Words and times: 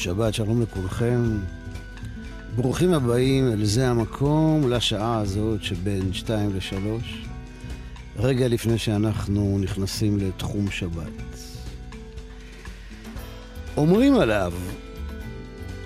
שבת 0.00 0.34
שלום 0.34 0.62
לכולכם. 0.62 1.20
ברוכים 2.56 2.92
הבאים 2.92 3.52
אל 3.52 3.64
זה 3.64 3.88
המקום 3.88 4.70
לשעה 4.70 5.18
הזאת 5.18 5.62
שבין 5.62 6.12
שתיים 6.12 6.56
לשלוש, 6.56 7.26
רגע 8.16 8.48
לפני 8.48 8.78
שאנחנו 8.78 9.58
נכנסים 9.60 10.18
לתחום 10.18 10.70
שבת. 10.70 11.12
אומרים 13.76 14.14
עליו, 14.14 14.52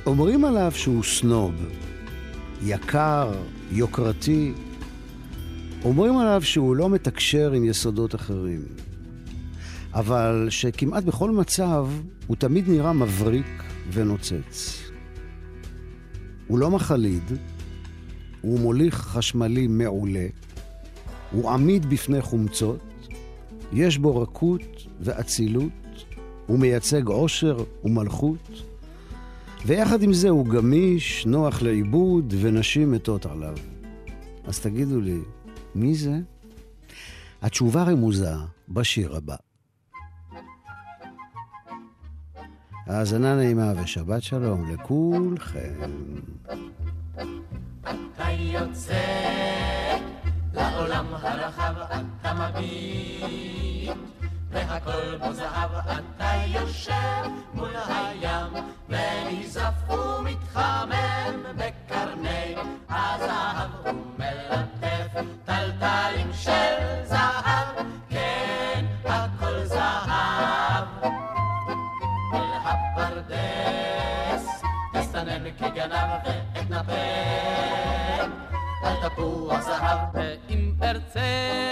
אומרים 0.06 0.44
עליו 0.44 0.72
שהוא 0.74 1.04
סנוב, 1.04 1.54
יקר, 2.62 3.32
יוקרתי. 3.70 4.52
אומרים 5.84 6.18
עליו 6.18 6.42
שהוא 6.42 6.76
לא 6.76 6.90
מתקשר 6.90 7.52
עם 7.52 7.64
יסודות 7.64 8.14
אחרים. 8.14 8.62
אבל 9.94 10.46
שכמעט 10.50 11.04
בכל 11.04 11.30
מצב 11.30 11.86
הוא 12.26 12.36
תמיד 12.36 12.68
נראה 12.68 12.92
מבריק 12.92 13.63
ונוצץ. 13.92 14.82
הוא 16.46 16.58
לא 16.58 16.70
מחליד, 16.70 17.22
הוא 18.40 18.60
מוליך 18.60 18.94
חשמלי 18.94 19.66
מעולה, 19.66 20.26
הוא 21.32 21.50
עמיד 21.50 21.86
בפני 21.86 22.22
חומצות, 22.22 22.80
יש 23.72 23.98
בו 23.98 24.22
רכות 24.22 24.86
ואצילות, 25.00 26.04
הוא 26.46 26.58
מייצג 26.58 27.08
עושר 27.08 27.56
ומלכות, 27.84 28.62
ויחד 29.66 30.02
עם 30.02 30.12
זה 30.12 30.28
הוא 30.28 30.46
גמיש, 30.46 31.26
נוח 31.26 31.62
לעיבוד, 31.62 32.34
ונשים 32.40 32.92
מתות 32.92 33.26
עליו. 33.26 33.56
אז 34.44 34.60
תגידו 34.60 35.00
לי, 35.00 35.18
מי 35.74 35.94
זה? 35.94 36.18
התשובה 37.42 37.82
רמוזה 37.82 38.34
בשיר 38.68 39.16
הבא. 39.16 39.36
האזנה 42.86 43.34
נעימה 43.34 43.72
ושבת 43.82 44.22
שלום 44.22 44.70
לכולכם. 44.70 45.74
אתה 47.80 48.30
יוצא 48.30 49.04
לעולם 50.54 51.06
הרחב, 51.10 51.74
אתה 51.78 52.34
מביט, 52.34 53.96
והכל 54.50 55.16
בו 55.18 55.32
זהב, 55.32 55.70
אתה 55.74 56.32
יושב 56.46 57.30
מול 57.54 57.70
הים, 57.88 58.52
ונזף 58.88 59.90
ומתחמם 59.90 61.56
על 78.82 79.08
תפוח 79.08 79.60
זהב. 79.60 79.98
ואם 80.14 80.72
ארצה 80.82 81.20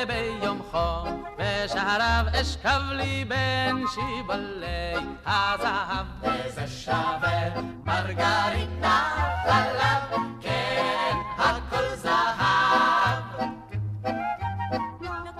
ביום 0.06 0.60
חום, 0.70 1.24
בשעריו 1.38 2.24
אשכב 2.40 2.80
לי 2.90 3.24
בין 3.28 3.84
שיבולי 3.94 4.94
הזהב. 5.26 6.06
וזה 6.22 6.66
שווה 6.66 7.60
מרגרינה 7.84 9.12
חלב, 9.44 10.20
כן, 10.40 11.16
הכל 11.38 11.94
זהב. 11.94 13.22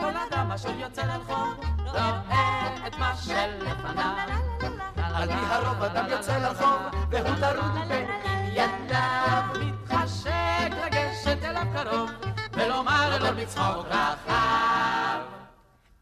כל 0.01 0.13
אדם 0.29 0.53
אשר 0.53 0.71
יוצא 0.79 1.03
לרחוב, 1.03 1.55
רואה 1.79 2.69
את 2.87 2.95
מה 2.99 3.13
שלפניו. 3.17 4.17
על 5.15 5.29
פי 5.29 5.33
הרוב 5.33 5.83
אדם 5.83 6.05
יוצא 6.09 6.39
לרחוב, 6.39 6.83
והוא 7.11 7.37
טרוד 7.41 7.73
בענייניו. 7.89 8.82
אליו 11.63 11.85
קרוב, 11.85 12.11
ולומר 12.53 13.19
לו 13.19 13.37
בצחוק 13.37 13.87
רחב. 13.87 15.21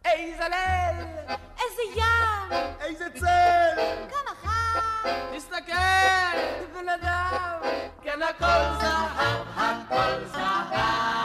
איזה 0.05 0.45
ליל, 0.49 1.07
איזה 1.37 2.01
ים! 2.01 2.53
איזה 2.81 3.05
צל! 3.15 3.83
כמה 4.11 4.35
חם! 4.43 5.11
תסתכל, 5.37 5.73
בן 6.75 6.89
אדם, 6.89 7.61
כן, 8.03 8.23
הכל 8.23 8.81
זהב, 8.81 9.47
הכל 9.57 10.25
זהב. 10.27 11.20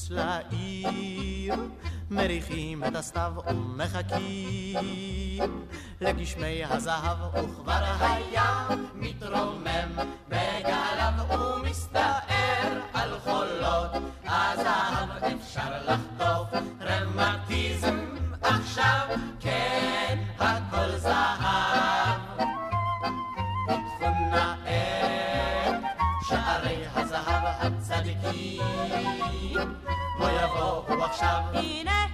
מחוץ 0.00 0.10
לעיר. 0.10 1.54
מריחים 2.10 2.84
את 2.84 2.96
הסתיו 2.96 3.32
ומחכים 3.50 4.78
לגשמי 6.00 6.64
הזהב 6.64 7.34
וכבר 7.34 7.84
הים 8.00 8.86
מתרומם 8.94 9.92
בגליו 10.28 11.12
ומסתער 11.30 12.80
על 12.92 13.18
חולות 13.18 13.90
הזהב. 14.24 15.24
אפשר 15.24 15.82
לחטוף 15.84 16.09
יבואו 30.56 31.04
עכשיו. 31.04 31.40
הנה 31.54 32.06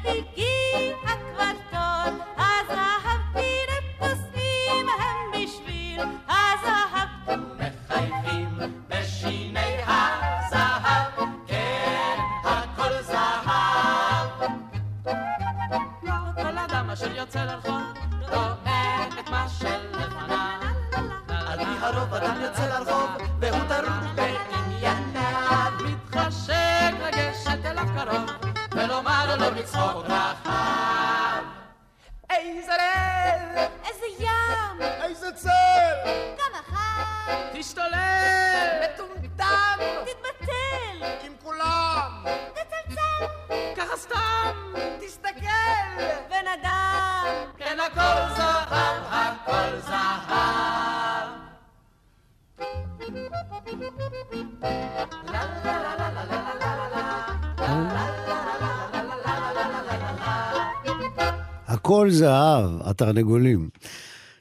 הכל 62.06 62.14
זהב, 62.14 62.70
התרנגולים. 62.80 63.68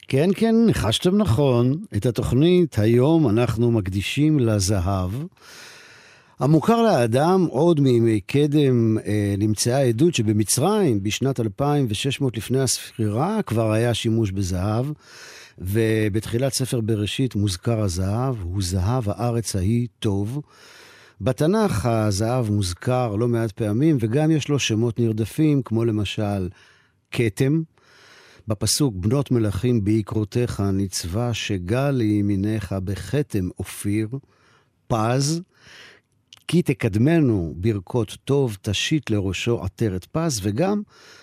כן, 0.08 0.30
כן, 0.36 0.56
ניחשתם 0.66 1.18
נכון. 1.18 1.78
את 1.98 2.06
התוכנית 2.06 2.80
היום 2.80 3.30
אנחנו 3.30 3.72
מקדישים 3.72 4.40
לזהב. 4.40 5.12
המוכר 6.40 6.82
לאדם, 6.82 7.46
עוד 7.50 7.80
מימי 7.80 8.20
קדם, 8.20 8.98
אה, 8.98 9.36
נמצאה 9.38 9.82
עדות 9.82 10.16
שבמצרים, 10.16 11.04
בשנת 11.04 11.40
2600 11.40 12.38
לפני 12.38 12.60
הספירה, 12.60 13.42
כבר 13.42 13.72
היה 13.72 13.94
שימוש 13.94 14.32
בזהב, 14.32 14.86
ובתחילת 15.58 16.54
ספר 16.54 16.82
בראשית 16.82 17.36
מוזכר 17.36 17.82
הזהב, 17.82 18.36
הוא 18.42 18.62
זהב 18.64 19.04
הארץ 19.10 19.56
ההיא 19.56 19.88
טוב. 20.00 20.42
בתנ"ך 21.22 21.86
הזהב 21.86 22.52
מוזכר 22.52 23.16
לא 23.16 23.28
מעט 23.28 23.52
פעמים, 23.52 23.98
וגם 24.00 24.32
יש 24.32 24.50
לו 24.50 24.60
שמות 24.60 25.00
נרדפים, 25.00 25.62
כמו 25.62 25.86
למשל 25.86 26.48
כתם. 27.16 27.62
בפסוק 28.48 28.96
בנות 28.96 29.32
מלכים 29.32 29.84
בעקרותיך 29.84 30.64
נצבע 30.74 31.34
שגל 31.34 31.90
לימינך 31.92 32.76
בכתם 32.84 33.50
אופיר, 33.60 34.08
פז, 34.88 35.42
כי 36.48 36.62
תקדמנו 36.62 37.54
ברכות 37.58 38.18
טוב, 38.26 38.58
תשית 38.62 39.10
לראשו 39.10 39.64
עטרת 39.64 40.06
פז, 40.12 40.40
וגם 40.44 40.82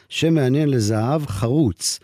שם 0.08 0.34
מעניין 0.34 0.68
לזהב, 0.68 1.26
חרוץ. 1.26 1.98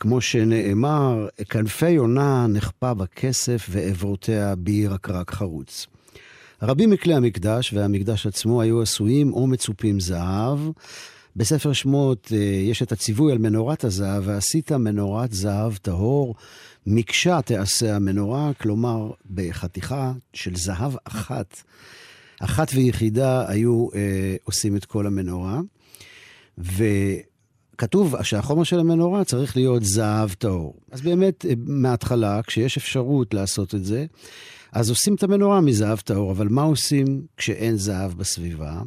כמו 0.00 0.20
שנאמר, 0.20 1.28
כנפי 1.48 1.90
יונה 1.90 2.46
נחפה 2.46 2.94
בכסף 2.94 3.66
ועברותיה 3.70 4.54
בירקרק 4.54 5.30
חרוץ. 5.30 5.86
רבים 6.62 6.90
מכלי 6.90 7.14
המקדש 7.14 7.72
והמקדש 7.72 8.26
עצמו 8.26 8.62
היו 8.62 8.82
עשויים 8.82 9.32
או 9.32 9.46
מצופים 9.46 10.00
זהב. 10.00 10.58
בספר 11.36 11.72
שמות 11.72 12.32
אה, 12.32 12.38
יש 12.38 12.82
את 12.82 12.92
הציווי 12.92 13.32
על 13.32 13.38
מנורת 13.38 13.84
הזהב, 13.84 14.22
ועשית 14.26 14.72
מנורת 14.72 15.32
זהב 15.32 15.76
טהור, 15.76 16.34
מקשה 16.86 17.42
תעשה 17.42 17.96
המנורה, 17.96 18.50
כלומר 18.60 19.10
בחתיכה 19.30 20.12
של 20.32 20.56
זהב 20.56 20.92
אחת, 21.04 21.62
אחת 22.40 22.70
ויחידה 22.74 23.44
היו 23.48 23.88
אה, 23.94 24.36
עושים 24.44 24.76
את 24.76 24.84
כל 24.84 25.06
המנורה. 25.06 25.60
וכתוב 26.58 28.22
שהחומר 28.22 28.64
של 28.64 28.78
המנורה 28.78 29.24
צריך 29.24 29.56
להיות 29.56 29.84
זהב 29.84 30.32
טהור. 30.32 30.74
אז 30.90 31.00
באמת, 31.00 31.46
אה, 31.46 31.52
מההתחלה, 31.66 32.42
כשיש 32.42 32.76
אפשרות 32.76 33.34
לעשות 33.34 33.74
את 33.74 33.84
זה, 33.84 34.06
אז 34.72 34.90
עושים 34.90 35.14
את 35.14 35.22
המנורה 35.22 35.60
מזהב 35.60 35.98
טהור, 35.98 36.32
אבל 36.32 36.48
מה 36.48 36.62
עושים 36.62 37.22
כשאין 37.36 37.76
זהב 37.76 38.12
בסביבה? 38.12 38.82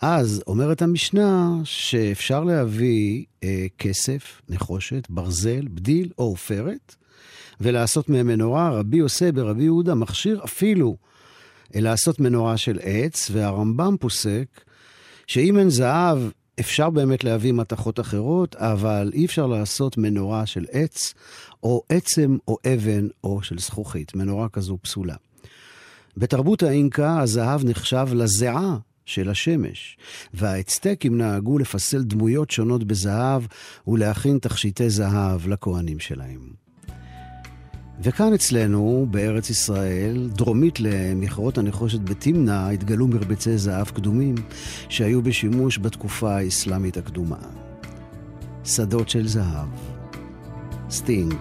אז 0.00 0.42
אומרת 0.46 0.82
המשנה 0.82 1.50
שאפשר 1.64 2.44
להביא 2.44 3.24
אה, 3.44 3.66
כסף, 3.78 4.42
נחושת, 4.48 5.06
ברזל, 5.10 5.68
בדיל 5.68 6.10
או 6.18 6.24
עופרת, 6.24 6.94
ולעשות 7.60 8.08
מהם 8.08 8.26
מנורה. 8.26 8.70
רבי 8.70 8.98
עושה 8.98 9.32
ברבי 9.32 9.64
יהודה 9.64 9.94
מכשיר 9.94 10.40
אפילו 10.44 10.96
אה, 11.74 11.80
לעשות 11.80 12.20
מנורה 12.20 12.56
של 12.56 12.78
עץ, 12.82 13.30
והרמב"ם 13.32 13.96
פוסק 14.00 14.46
שאם 15.26 15.58
אין 15.58 15.70
זהב, 15.70 16.18
אפשר 16.60 16.90
באמת 16.90 17.24
להביא 17.24 17.52
מתכות 17.52 18.00
אחרות, 18.00 18.56
אבל 18.56 19.10
אי 19.14 19.24
אפשר 19.24 19.46
לעשות 19.46 19.98
מנורה 19.98 20.46
של 20.46 20.64
עץ, 20.72 21.14
או 21.62 21.82
עצם 21.88 22.36
או 22.48 22.56
אבן 22.74 23.08
או 23.24 23.42
של 23.42 23.58
זכוכית. 23.58 24.14
מנורה 24.14 24.48
כזו 24.48 24.78
פסולה. 24.82 25.14
בתרבות 26.16 26.62
האינקה 26.62 27.20
הזהב 27.20 27.64
נחשב 27.64 28.06
לזיעה 28.12 28.78
של 29.08 29.30
השמש, 29.30 29.96
והאצטקים 30.34 31.18
נהגו 31.18 31.58
לפסל 31.58 32.02
דמויות 32.02 32.50
שונות 32.50 32.84
בזהב 32.84 33.42
ולהכין 33.88 34.38
תכשיטי 34.38 34.90
זהב 34.90 35.48
לכהנים 35.48 35.98
שלהם. 35.98 36.40
וכאן 38.02 38.32
אצלנו, 38.34 39.06
בארץ 39.10 39.50
ישראל, 39.50 40.28
דרומית 40.32 40.80
למכרות 40.80 41.58
הנחושת 41.58 42.00
בתמנע, 42.00 42.68
התגלו 42.68 43.06
מרבצי 43.06 43.58
זהב 43.58 43.88
קדומים 43.88 44.34
שהיו 44.88 45.22
בשימוש 45.22 45.78
בתקופה 45.78 46.36
האסלאמית 46.36 46.96
הקדומה. 46.96 47.40
שדות 48.64 49.08
של 49.08 49.28
זהב. 49.28 49.68
סטינג. 50.90 51.34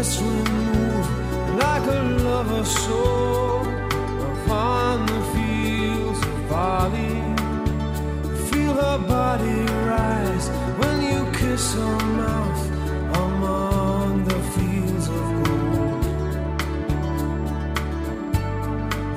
West 0.00 0.22
wind 0.22 0.48
move 0.72 1.08
like 1.58 1.86
a 1.98 2.02
lover's 2.24 2.72
soul 2.84 3.60
upon 4.32 5.04
the 5.04 5.20
fields 5.32 6.20
of. 6.24 7.36
Feel 8.48 8.74
her 8.84 8.98
body 9.16 9.58
rise 9.92 10.46
when 10.80 10.96
you 11.10 11.20
kiss 11.38 11.74
her 11.74 11.98
mouth 12.22 12.62
among 13.26 14.24
the 14.24 14.40
fields 14.54 15.06
of 15.18 15.24
gold. 15.44 16.04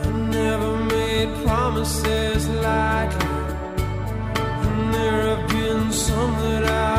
I 0.06 0.10
never 0.40 0.72
made 0.96 1.30
promises 1.46 2.50
lightly, 2.68 3.36
and 4.66 4.94
there 4.94 5.22
have 5.32 5.44
been 5.48 5.94
some 5.94 6.34
that 6.44 6.64
I've 6.66 6.93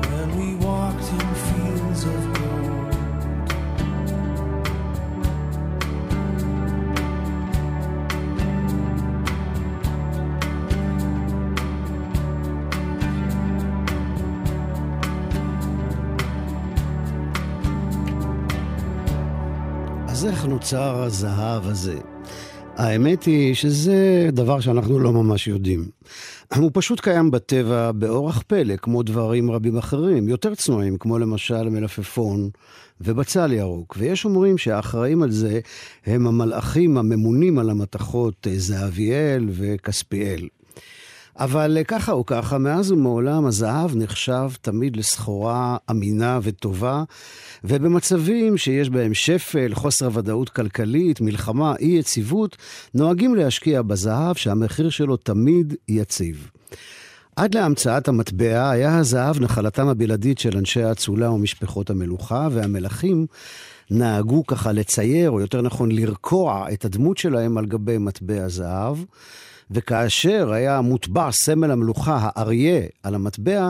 When 0.10 0.30
we 0.40 0.48
walked 0.66 1.08
in 1.18 1.28
fields 1.46 2.04
of 2.04 2.24
gold. 2.34 2.92
אז 20.08 20.26
איך 20.26 20.46
נוצר 20.46 21.04
הזהב 21.04 21.68
הזה? 21.68 22.11
האמת 22.82 23.24
היא 23.24 23.54
שזה 23.56 24.30
דבר 24.32 24.60
שאנחנו 24.60 25.00
לא 25.00 25.12
ממש 25.14 25.48
יודעים. 25.48 25.90
הוא 26.56 26.72
פשוט 26.74 27.00
קיים 27.00 27.32
בטבע 27.32 27.92
באורח 27.92 28.44
פלא, 28.48 28.76
כמו 28.76 29.04
דברים 29.04 29.52
רבים 29.52 29.78
אחרים, 29.78 30.30
יותר 30.30 30.56
צנועים, 30.56 30.98
כמו 30.98 31.20
למשל 31.20 31.70
מלפפון 31.70 32.50
ובצל 33.02 33.54
ירוק. 33.54 33.96
ויש 34.00 34.26
אומרים 34.26 34.58
שהאחראים 34.58 35.24
על 35.24 35.32
זה 35.32 35.60
הם 36.06 36.28
המלאכים 36.28 36.98
הממונים 36.98 37.60
על 37.60 37.70
המתכות 37.70 38.48
אה, 38.48 38.54
זהביאל 38.56 39.50
וכספיאל. 39.52 40.48
אבל 41.44 41.78
אה, 41.78 41.84
ככה 41.84 42.12
או 42.12 42.26
ככה, 42.26 42.58
מאז 42.58 42.92
ומעולם 42.92 43.46
הזהב 43.46 43.96
נחשב 43.96 44.50
תמיד 44.62 44.98
לסחורה 44.98 45.78
אמינה 45.92 46.40
וטובה, 46.44 47.04
ובמצבים 47.64 48.58
שיש 48.58 48.90
בהם 48.90 49.14
שפל, 49.14 49.74
חוסר 49.74 50.10
ודאות 50.14 50.50
כלכלית, 50.50 51.22
מלחמה, 51.22 51.76
אי 51.80 51.88
יציבות, 51.88 52.58
נוהגים 52.94 53.36
להשקיע 53.36 53.82
בזהב 53.82 54.36
שהמחיר 54.36 54.90
שלו 54.90 55.18
תמיד 55.18 55.76
יציב. 55.88 56.50
עד 57.36 57.56
להמצאת 57.56 58.08
המטבע 58.08 58.70
היה 58.70 58.98
הזהב 58.98 59.40
נחלתם 59.40 59.88
הבלעדית 59.88 60.40
של 60.40 60.58
אנשי 60.58 60.84
האצולה 60.84 61.32
ומשפחות 61.32 61.90
המלוכה, 61.90 62.48
והמלכים 62.52 63.26
נהגו 63.92 64.46
ככה 64.46 64.72
לצייר, 64.72 65.32
או 65.32 65.40
יותר 65.40 65.62
נכון 65.62 65.92
לרקוע 65.92 66.66
את 66.74 66.86
הדמות 66.86 67.18
שלהם 67.18 67.58
על 67.58 67.66
גבי 67.66 67.98
מטבע 67.98 68.48
זהב. 68.48 68.98
וכאשר 69.72 70.52
היה 70.52 70.82
מוטבע 70.82 71.32
סמל 71.32 71.72
המלוכה, 71.72 72.20
האריה, 72.22 72.82
על 73.04 73.16
המטבע, 73.16 73.70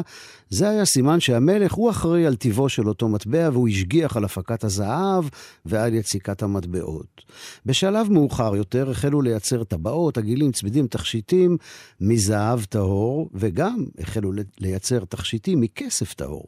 זה 0.50 0.70
היה 0.70 0.86
סימן 0.86 1.20
שהמלך 1.20 1.74
הוא 1.74 1.89
אחראי 1.89 2.25
על 2.25 2.36
טיבו 2.36 2.70
של 2.70 2.88
אותו 2.88 3.10
מטבע, 3.10 3.50
והוא 3.53 3.70
השגיח 3.70 4.17
על 4.17 4.24
הפקת 4.24 4.63
הזהב 4.63 5.25
ועל 5.65 5.93
יציקת 5.93 6.43
המטבעות. 6.43 7.22
בשלב 7.65 8.12
מאוחר 8.12 8.55
יותר 8.55 8.89
החלו 8.89 9.22
לייצר 9.22 9.63
טבעות, 9.63 10.17
עגילים, 10.17 10.51
צמידים, 10.51 10.88
תכשיטים 10.88 11.58
מזהב 12.01 12.63
טהור, 12.63 13.29
וגם 13.34 13.86
החלו 14.00 14.31
לייצר 14.60 15.05
תכשיטים 15.05 15.62
מכסף 15.62 16.13
טהור. 16.13 16.46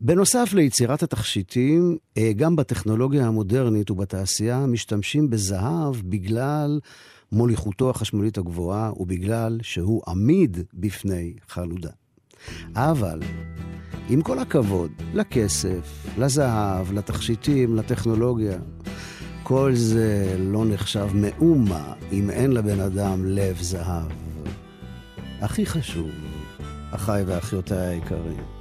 בנוסף 0.00 0.52
ליצירת 0.52 1.02
התכשיטים, 1.02 1.96
אה, 2.18 2.32
גם 2.36 2.56
בטכנולוגיה 2.56 3.26
המודרנית 3.26 3.90
ובתעשייה 3.90 4.66
משתמשים 4.66 5.30
בזהב 5.30 5.94
בגלל 6.04 6.80
מוליכותו 7.32 7.90
החשמלית 7.90 8.38
הגבוהה 8.38 8.92
ובגלל 8.96 9.58
שהוא 9.62 10.02
עמיד 10.08 10.58
בפני 10.74 11.34
חלודה. 11.48 11.90
אבל, 12.74 13.20
עם 14.08 14.22
כל 14.22 14.38
הכבוד 14.38 14.90
לכסף, 15.14 16.06
לזהב, 16.18 16.92
לתכשיטים, 16.92 17.76
לטכנולוגיה, 17.76 18.58
כל 19.42 19.72
זה 19.74 20.36
לא 20.38 20.64
נחשב 20.64 21.08
מאומה 21.14 21.94
אם 22.12 22.30
אין 22.30 22.52
לבן 22.52 22.80
אדם 22.80 23.24
לב 23.24 23.56
זהב. 23.60 24.10
הכי 25.40 25.66
חשוב, 25.66 26.10
אחיי 26.90 27.24
ואחיותיי 27.26 27.86
היקרים, 27.86 28.57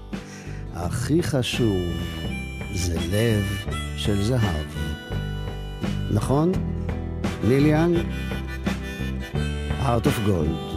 הכי 0.79 1.23
חשוב 1.23 1.81
זה 2.73 2.95
לב 3.11 3.65
של 3.97 4.23
זהב. 4.23 4.65
נכון? 6.11 6.51
ליליאן? 7.43 7.93
Heart 9.81 10.05
of 10.05 10.27
Gold. 10.27 10.76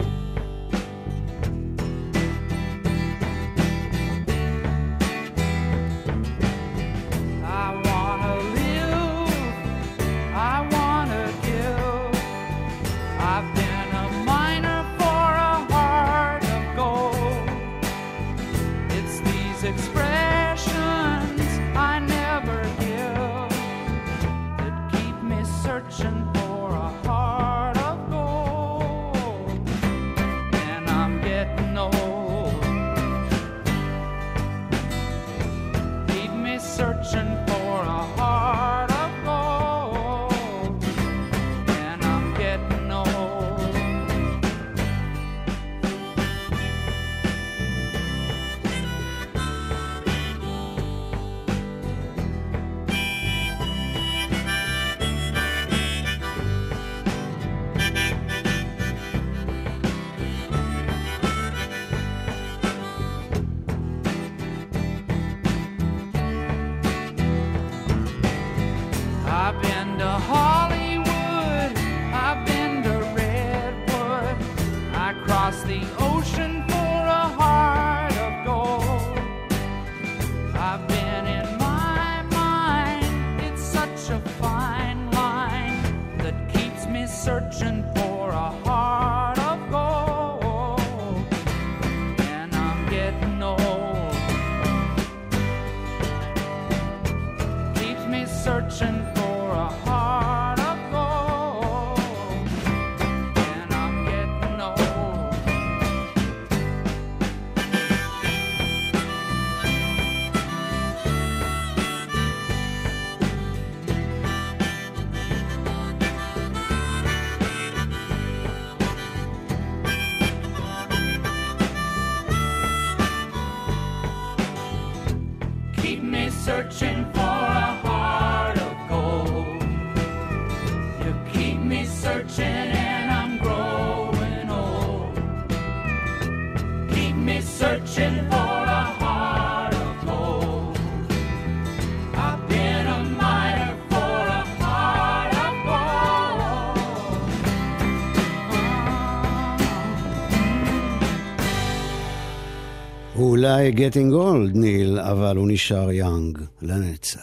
אולי 153.51 153.71
getting 153.71 154.13
old, 154.13 154.57
ניל, 154.57 154.99
אבל 154.99 155.37
הוא 155.37 155.47
נשאר 155.51 155.91
יאנג 155.91 156.37
לנצח. 156.61 157.21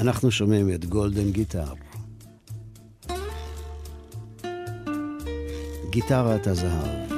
אנחנו 0.00 0.30
שומעים 0.30 0.74
את 0.74 0.84
גולדן 0.84 1.30
גיטר. 1.30 1.72
גיטרת 5.90 6.46
הזהב. 6.46 7.12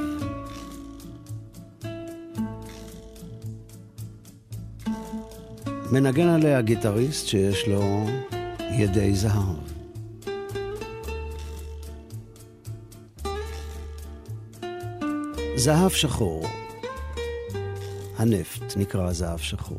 מנגן 5.92 6.28
עליה 6.28 6.62
גיטריסט 6.62 7.26
שיש 7.26 7.68
לו 7.68 8.06
ידי 8.70 9.14
זהב. 9.14 9.56
זהב 15.56 15.90
שחור. 15.90 16.46
הנפט 18.16 18.76
נקרא 18.76 19.12
זהב 19.12 19.38
שחור. 19.38 19.78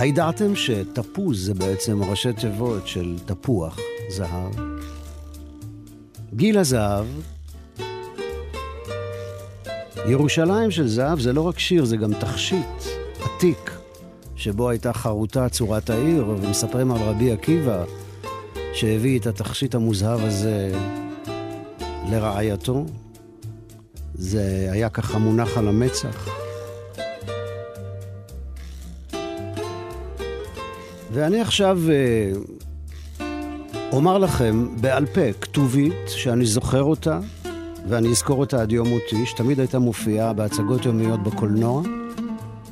הידעתם 0.00 0.56
שתפוז 0.56 1.46
זה 1.46 1.54
בעצם 1.54 2.02
ראשי 2.02 2.32
תיבות 2.32 2.88
של 2.88 3.16
תפוח 3.26 3.78
זהב? 4.08 4.52
גיל 6.34 6.58
הזהב, 6.58 7.06
ירושלים 10.06 10.70
של 10.70 10.88
זהב 10.88 11.20
זה 11.20 11.32
לא 11.32 11.40
רק 11.40 11.58
שיר, 11.58 11.84
זה 11.84 11.96
גם 11.96 12.14
תכשיט 12.14 12.82
עתיק, 13.22 13.70
שבו 14.36 14.68
הייתה 14.68 14.92
חרוטה 14.92 15.48
צורת 15.48 15.90
העיר, 15.90 16.28
ומספרים 16.28 16.92
על 16.92 16.98
רבי 17.02 17.32
עקיבא, 17.32 17.84
שהביא 18.72 19.18
את 19.18 19.26
התכשיט 19.26 19.74
המוזהב 19.74 20.24
הזה 20.24 20.72
לרעייתו. 22.10 22.84
זה 24.14 24.68
היה 24.72 24.88
ככה 24.88 25.18
מונח 25.18 25.58
על 25.58 25.68
המצח. 25.68 26.39
ואני 31.12 31.40
עכשיו 31.40 31.78
אה, 31.90 32.32
אומר 33.92 34.18
לכם 34.18 34.68
בעל 34.80 35.06
פה 35.06 35.32
כתובית 35.40 35.94
שאני 36.06 36.46
זוכר 36.46 36.82
אותה, 36.82 37.20
ואני 37.88 38.08
אזכור 38.08 38.40
אותה 38.40 38.62
עד 38.62 38.72
יום 38.72 38.88
מותי, 38.88 39.26
שתמיד 39.26 39.60
הייתה 39.60 39.78
מופיעה 39.78 40.32
בהצגות 40.32 40.84
יומיות 40.84 41.22
בקולנוע, 41.22 41.82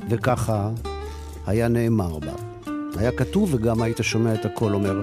וככה 0.09 0.69
היה 1.47 1.67
נאמר 1.67 2.19
בה. 2.19 2.33
היה 2.97 3.11
כתוב 3.11 3.53
וגם 3.53 3.81
היית 3.81 3.97
שומע 4.01 4.33
את 4.33 4.45
הקול 4.45 4.73
אומר, 4.73 5.01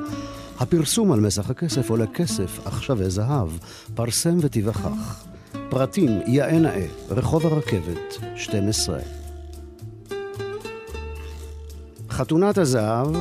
הפרסום 0.58 1.12
על 1.12 1.20
מסך 1.20 1.50
הכסף 1.50 1.90
עולה 1.90 2.06
כסף, 2.06 2.66
אך 2.66 2.82
שווה 2.82 3.08
זהב, 3.08 3.48
פרסם 3.94 4.36
ותיווכח. 4.40 5.26
פרטים, 5.68 6.20
יאה 6.26 6.58
נאה, 6.58 6.86
רחוב 7.10 7.46
הרכבת, 7.46 8.16
12. 8.36 9.25
חתונת 12.16 12.58
הזהב, 12.58 13.16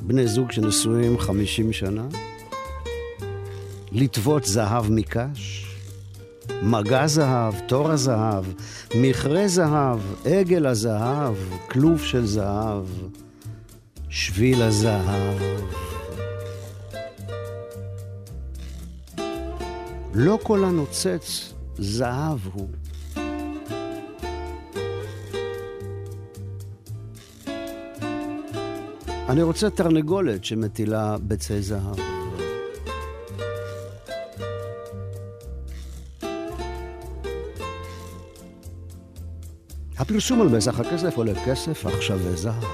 בני 0.00 0.26
זוג 0.26 0.52
שנשואים 0.52 1.18
50 1.18 1.72
שנה, 1.72 2.06
לטוות 3.92 4.44
זהב 4.44 4.90
מקש, 4.90 5.66
מגע 6.62 7.06
זהב, 7.06 7.54
תור 7.66 7.90
הזהב, 7.90 8.44
מכרה 8.94 9.48
זהב, 9.48 9.98
עגל 10.24 10.66
הזהב, 10.66 11.34
כלוב 11.70 12.02
של 12.02 12.26
זהב, 12.26 12.84
שביל 14.08 14.62
הזהב. 14.62 15.38
לא 20.14 20.38
כל 20.42 20.64
הנוצץ 20.64 21.52
זהב 21.78 22.38
הוא. 22.52 22.68
אני 29.28 29.42
רוצה 29.42 29.70
תרנגולת 29.70 30.44
שמטילה 30.44 31.16
ביצי 31.18 31.62
זהב. 31.62 31.96
הפרסום 39.98 40.40
על 40.40 40.48
מסך 40.48 40.80
הכסף 40.80 41.16
עולה 41.16 41.44
כסף, 41.46 41.86
שווה 42.00 42.36
זהב. 42.36 42.64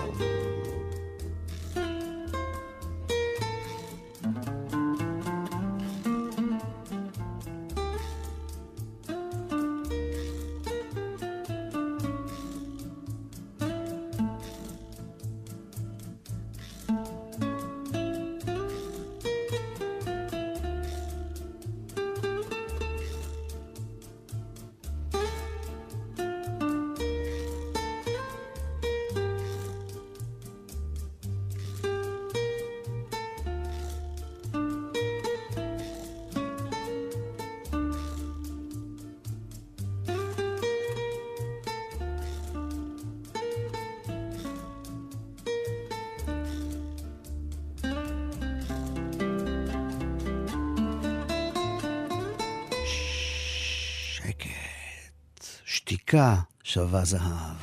שתיקה 56.14 56.34
שווה 56.62 57.04
זהב. 57.04 57.56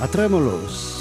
הטרמולוס. 0.00 0.93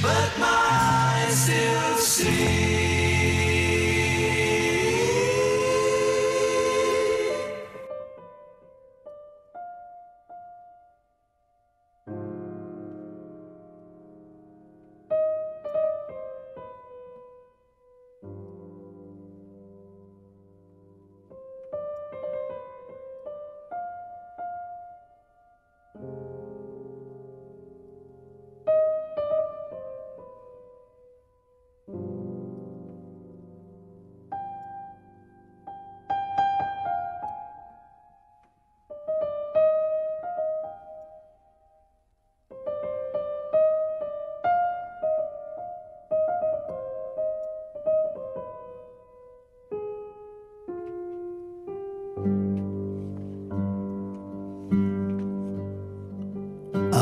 but 0.01 0.31
my 0.39 0.67
eyes 0.71 1.43
still 1.43 1.97
see. 1.97 2.98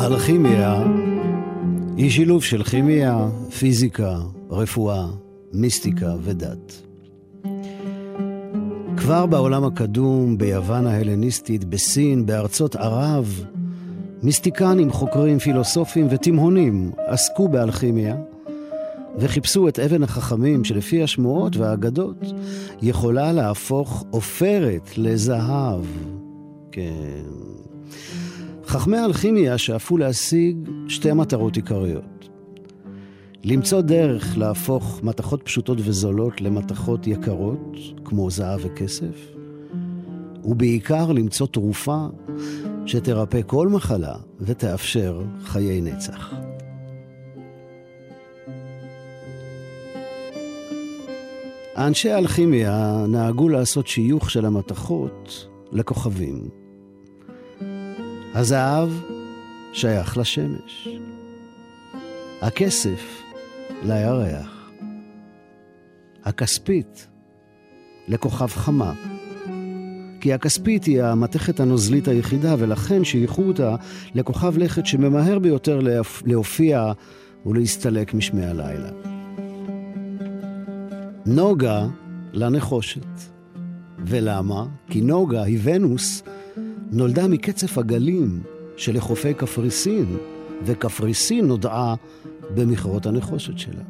אלכימיה 0.08 0.84
היא 1.98 2.10
שילוב 2.10 2.43
של 2.43 2.63
כימיה, 2.63 3.28
פיזיקה, 3.60 4.20
רפואה, 4.50 5.08
מיסטיקה 5.54 6.15
ודת. 6.22 6.82
כבר 8.98 9.26
בעולם 9.26 9.63
הקדום, 9.63 10.38
ביוון 10.38 10.88
ההלניסטית, 10.88 11.65
בסין, 11.65 12.26
בארצות 12.26 12.76
ערב, 12.76 13.46
מיסטיקנים, 14.24 14.91
חוקרים, 14.91 15.39
פילוסופים 15.39 16.08
ותימהונים 16.10 16.91
עסקו 16.98 17.48
באלכימיה 17.48 18.15
וחיפשו 19.17 19.67
את 19.67 19.80
אבן 19.80 20.04
החכמים 20.04 20.63
שלפי 20.63 21.04
השמועות 21.04 21.58
והאגדות 21.58 22.26
יכולה 22.82 23.32
להפוך 23.32 24.06
עופרת 24.12 24.98
לזהב. 24.98 25.82
כן. 26.72 27.24
חכמי 28.67 28.97
האלכימיה 28.97 29.58
שאפו 29.58 29.97
להשיג 29.97 30.69
שתי 30.88 31.13
מטרות 31.13 31.56
עיקריות. 31.56 32.30
למצוא 33.43 33.82
דרך 33.82 34.38
להפוך 34.38 34.99
מתכות 35.03 35.43
פשוטות 35.43 35.77
וזולות 35.82 36.41
למתכות 36.41 37.08
יקרות, 37.08 37.75
כמו 38.06 38.30
זהב 38.30 38.60
וכסף, 38.63 39.32
ובעיקר 40.43 41.12
למצוא 41.12 41.47
תרופה 41.47 42.08
שתרפא 42.86 43.41
כל 43.45 43.67
מחלה 43.67 44.15
ותאפשר 44.39 45.21
חיי 45.43 45.82
נצח. 45.82 46.34
אנשי 51.77 52.12
האלכימיה 52.12 53.06
נהגו 53.08 53.49
לעשות 53.49 53.88
שיוך 53.88 54.32
של 54.32 54.45
המתכות 54.45 55.47
לכוכבים. 55.71 56.66
הזהב 58.38 58.89
שייך 59.73 60.17
לשמש. 60.17 60.88
הכסף 62.41 63.21
לירח. 63.84 64.69
הכספית 66.23 67.08
לכוכב 68.08 68.47
חמה. 68.47 68.93
כי 70.21 70.34
הכספית 70.34 70.84
היא 70.84 71.04
המתכת 71.04 71.60
הנוזלית 71.60 72.08
היחידה, 72.08 72.56
ולכן 72.60 73.04
שייכו 73.04 73.41
אותה 73.41 73.76
לכוכב 74.15 74.58
לכת 74.58 74.86
שממהר 74.86 75.39
ביותר 75.39 75.80
להופיע 76.26 76.91
ולהסתלק 77.45 78.13
משמי 78.13 78.45
הלילה. 78.45 78.89
נוגה 81.26 81.88
לנחושת. 82.34 83.08
ולמה? 84.00 84.65
כי 84.89 85.02
נוגה 85.02 85.43
היא 85.43 85.60
ונוס 85.63 86.23
נולדה 86.91 87.28
מקצף 87.28 87.78
הגלים 87.78 88.43
שלחופי 88.78 89.34
קפריסין, 89.34 90.17
וקפריסין 90.63 91.47
נודעה 91.47 91.95
במכרות 92.56 93.06
הנחושת 93.06 93.58
שלה. 93.58 93.84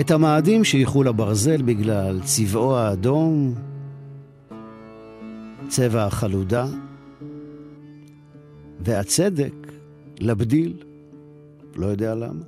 את 0.00 0.10
המאדים 0.10 0.64
שייכו 0.64 1.02
לברזל 1.02 1.62
בגלל 1.62 2.20
צבעו 2.24 2.76
האדום, 2.76 3.54
צבע 5.68 6.04
החלודה, 6.04 6.66
והצדק 8.80 9.72
לבדיל, 10.20 10.82
לא 11.76 11.86
יודע 11.86 12.14
למה, 12.14 12.44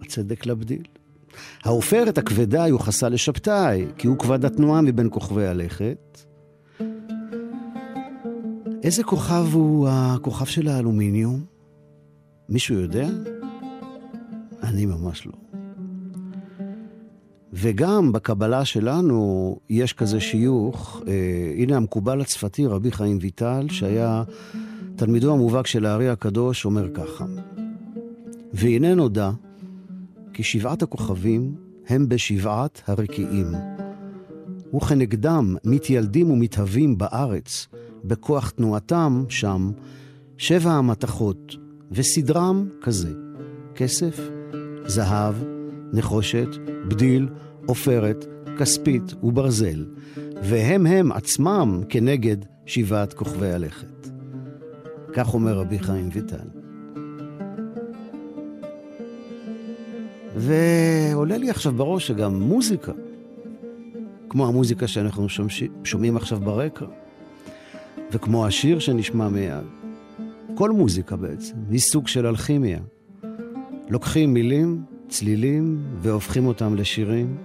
הצדק 0.00 0.46
לבדיל. 0.46 0.82
העופרת 1.64 2.18
הכבדה 2.18 2.68
יוחסה 2.68 3.08
לשבתאי, 3.08 3.86
כי 3.98 4.06
הוא 4.06 4.18
כבד 4.18 4.44
התנועה 4.44 4.80
מבין 4.80 5.08
כוכבי 5.10 5.46
הלכת, 5.46 6.24
איזה 8.84 9.04
כוכב 9.04 9.46
הוא 9.52 9.88
הכוכב 9.90 10.44
של 10.44 10.68
האלומיניום? 10.68 11.44
מישהו 12.48 12.74
יודע? 12.74 13.08
אני 14.62 14.86
ממש 14.86 15.26
לא. 15.26 15.32
וגם 17.52 18.12
בקבלה 18.12 18.64
שלנו 18.64 19.56
יש 19.70 19.92
כזה 19.92 20.20
שיוך, 20.20 21.02
אה, 21.08 21.12
הנה 21.56 21.76
המקובל 21.76 22.20
הצפתי 22.20 22.66
רבי 22.66 22.92
חיים 22.92 23.18
ויטל, 23.20 23.66
שהיה 23.70 24.22
תלמידו 24.96 25.32
המובהק 25.32 25.66
של 25.66 25.86
הארי 25.86 26.08
הקדוש, 26.08 26.64
אומר 26.64 26.88
ככה: 26.94 27.24
והנה 28.52 28.94
נודע 28.94 29.30
כי 30.32 30.42
שבעת 30.42 30.82
הכוכבים 30.82 31.54
הם 31.88 32.08
בשבעת 32.08 32.82
הרקיעים, 32.86 33.46
וכנגדם 34.76 35.56
מתיילדים 35.64 36.30
ומתהווים 36.30 36.98
בארץ, 36.98 37.68
בכוח 38.04 38.50
תנועתם 38.50 39.24
שם 39.28 39.70
שבע 40.38 40.70
המתכות, 40.70 41.56
וסדרם 41.92 42.68
כזה: 42.82 43.12
כסף, 43.74 44.28
זהב, 44.86 45.34
נחושת, 45.92 46.48
בדיל, 46.88 47.28
עופרת, 47.66 48.26
כספית 48.58 49.14
וברזל, 49.22 49.84
והם 50.42 50.86
הם 50.86 51.12
עצמם 51.12 51.82
כנגד 51.88 52.36
שבעת 52.66 53.12
כוכבי 53.12 53.50
הלכת. 53.52 54.08
כך 55.12 55.34
אומר 55.34 55.58
רבי 55.58 55.78
חיים 55.78 56.08
ויטל. 56.12 56.48
ועולה 60.36 61.38
לי 61.38 61.50
עכשיו 61.50 61.72
בראש 61.72 62.06
שגם 62.06 62.40
מוזיקה, 62.40 62.92
כמו 64.28 64.46
המוזיקה 64.46 64.86
שאנחנו 64.86 65.26
שומעים 65.84 66.16
עכשיו 66.16 66.40
ברקע, 66.40 66.86
וכמו 68.12 68.46
השיר 68.46 68.78
שנשמע 68.78 69.28
מיד. 69.28 69.64
כל 70.54 70.70
מוזיקה 70.70 71.16
בעצם 71.16 71.54
היא 71.70 71.78
סוג 71.78 72.08
של 72.08 72.26
אלכימיה. 72.26 72.78
לוקחים 73.88 74.34
מילים, 74.34 74.82
צלילים, 75.08 75.82
והופכים 75.98 76.46
אותם 76.46 76.74
לשירים 76.74 77.36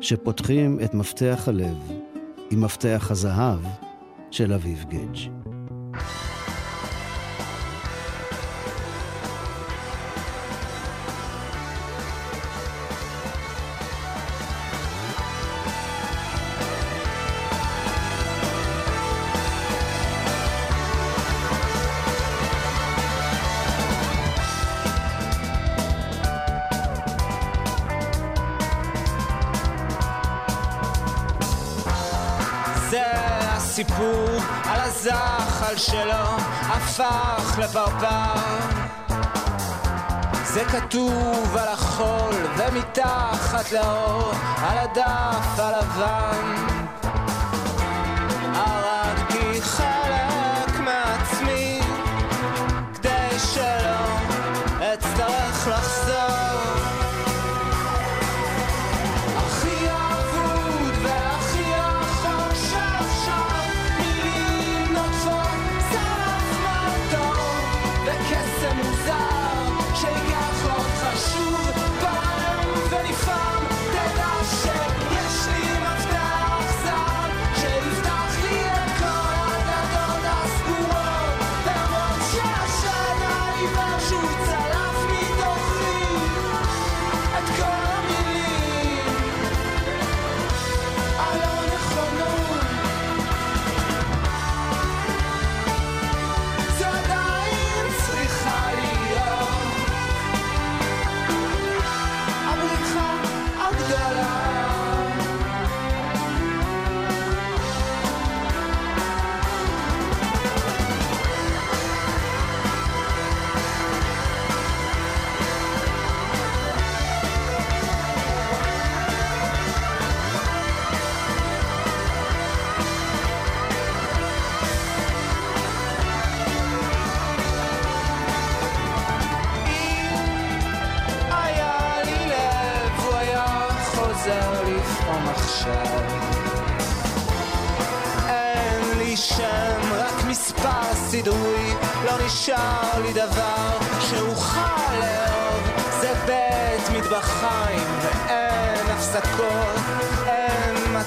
שפותחים 0.00 0.78
את 0.84 0.94
מפתח 0.94 1.44
הלב 1.46 1.76
עם 2.50 2.60
מפתח 2.60 3.08
הזהב 3.10 3.60
של 4.30 4.52
אביב 4.52 4.84
גדג'. 4.88 5.30
שלו 35.86 36.36
הפך 36.68 37.58
לפרפר. 37.58 38.34
זה 40.44 40.64
כתוב 40.64 41.56
על 41.56 41.68
החול 41.68 42.34
ומתחת 42.56 43.72
לאור 43.72 44.32
על 44.56 44.78
הדף 44.78 45.58
הלבן 45.58 46.71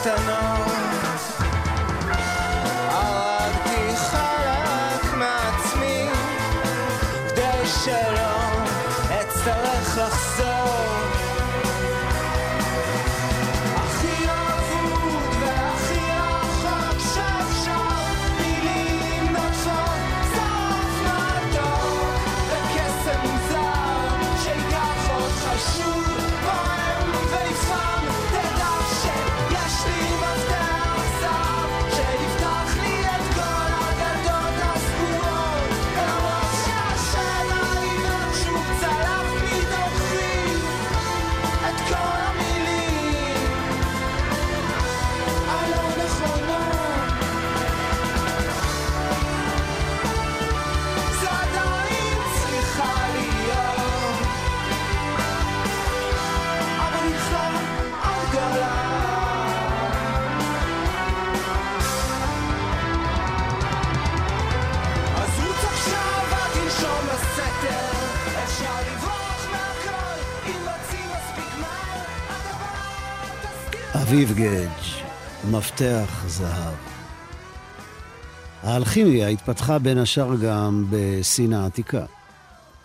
אין 0.08 0.65
אביב 74.16 74.32
גדג', 74.32 74.68
מפתח 75.52 76.24
זהב. 76.28 76.74
האלכימיה 78.62 79.28
התפתחה 79.28 79.80
בין 79.80 79.98
השאר 79.98 80.36
גם 80.36 80.86
בסין 80.90 81.54
העתיקה. 81.54 82.06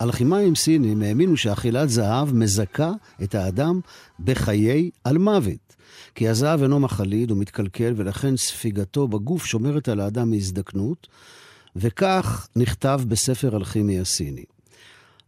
אלכימאים 0.01 0.55
סינים 0.55 1.01
האמינו 1.01 1.37
שאכילת 1.37 1.89
זהב 1.89 2.33
מזכה 2.35 2.91
את 3.23 3.35
האדם 3.35 3.79
בחיי 4.19 4.89
על 5.03 5.17
מוות. 5.17 5.75
כי 6.15 6.29
הזהב 6.29 6.61
אינו 6.61 6.79
מחליד, 6.79 7.29
הוא 7.29 7.37
מתקלקל, 7.37 7.93
ולכן 7.97 8.37
ספיגתו 8.37 9.07
בגוף 9.07 9.45
שומרת 9.45 9.89
על 9.89 9.99
האדם 9.99 10.29
מהזדקנות, 10.31 11.07
וכך 11.75 12.47
נכתב 12.55 13.01
בספר 13.07 13.57
אלכימי 13.57 13.99
הסיני. 13.99 14.45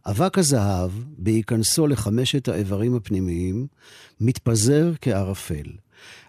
אבק 0.06 0.38
הזהב, 0.38 0.90
בהיכנסו 1.18 1.86
לחמשת 1.86 2.48
האיברים 2.48 2.96
הפנימיים, 2.96 3.66
מתפזר 4.20 4.92
כערפל. 5.00 5.83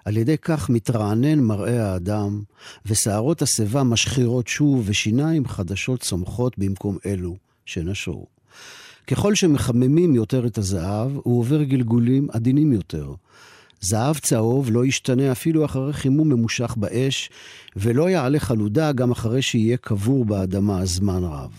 על 0.06 0.18
ידי 0.18 0.38
כך 0.38 0.70
מתרענן 0.70 1.40
מראה 1.40 1.92
האדם, 1.92 2.42
ושערות 2.86 3.42
השיבה 3.42 3.84
משחירות 3.84 4.48
שוב, 4.48 4.84
ושיניים 4.86 5.48
חדשות 5.48 6.00
צומחות 6.00 6.58
במקום 6.58 6.98
אלו 7.06 7.36
שנשרו. 7.66 8.26
ככל 9.08 9.36
שמחממים 9.36 10.16
יותר 10.16 10.48
את 10.48 10.58
הזהב, 10.58 11.12
הוא 11.16 11.40
עובר 11.40 11.64
גלגולים 11.64 12.28
עדינים 12.32 12.74
יותר. 12.74 13.14
זהב 13.82 14.18
צהוב 14.18 14.72
לא 14.72 14.86
ישתנה 14.86 15.32
אפילו 15.32 15.66
אחרי 15.66 15.94
חימום 15.94 16.30
ממושך 16.30 16.74
באש, 16.78 17.30
ולא 17.76 18.10
יעלה 18.10 18.40
חלודה 18.40 18.92
גם 18.92 19.12
אחרי 19.12 19.42
שיהיה 19.42 19.78
קבור 19.78 20.26
באדמה 20.26 20.86
זמן 20.86 21.24
רב. 21.24 21.52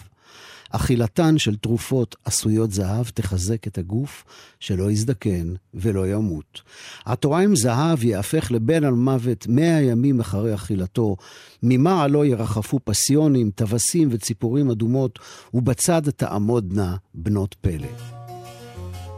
אכילתן 0.71 1.39
של 1.39 1.57
תרופות 1.57 2.17
עשויות 2.25 2.73
זהב 2.73 3.09
תחזק 3.09 3.67
את 3.67 3.79
הגוף, 3.79 4.25
שלא 4.61 4.91
יזדקן 4.91 5.55
ולא 5.75 6.09
ימות. 6.09 6.63
התוריים 7.07 7.57
זהב 7.57 8.05
יהפך 8.05 8.51
לבן 8.51 8.85
על 8.85 8.95
מוות 8.95 9.47
מאה 9.49 9.83
ימים 9.83 10.21
אחרי 10.21 10.55
אכילתו. 10.55 11.17
ממעלו 11.63 12.25
ירחפו 12.25 12.81
פסיונים, 12.85 13.51
טווסים 13.51 14.09
וציפורים 14.11 14.71
אדומות, 14.71 15.19
ובצד 15.55 16.11
תעמודנה 16.11 16.97
בנות 17.15 17.55
פלא. 17.61 17.89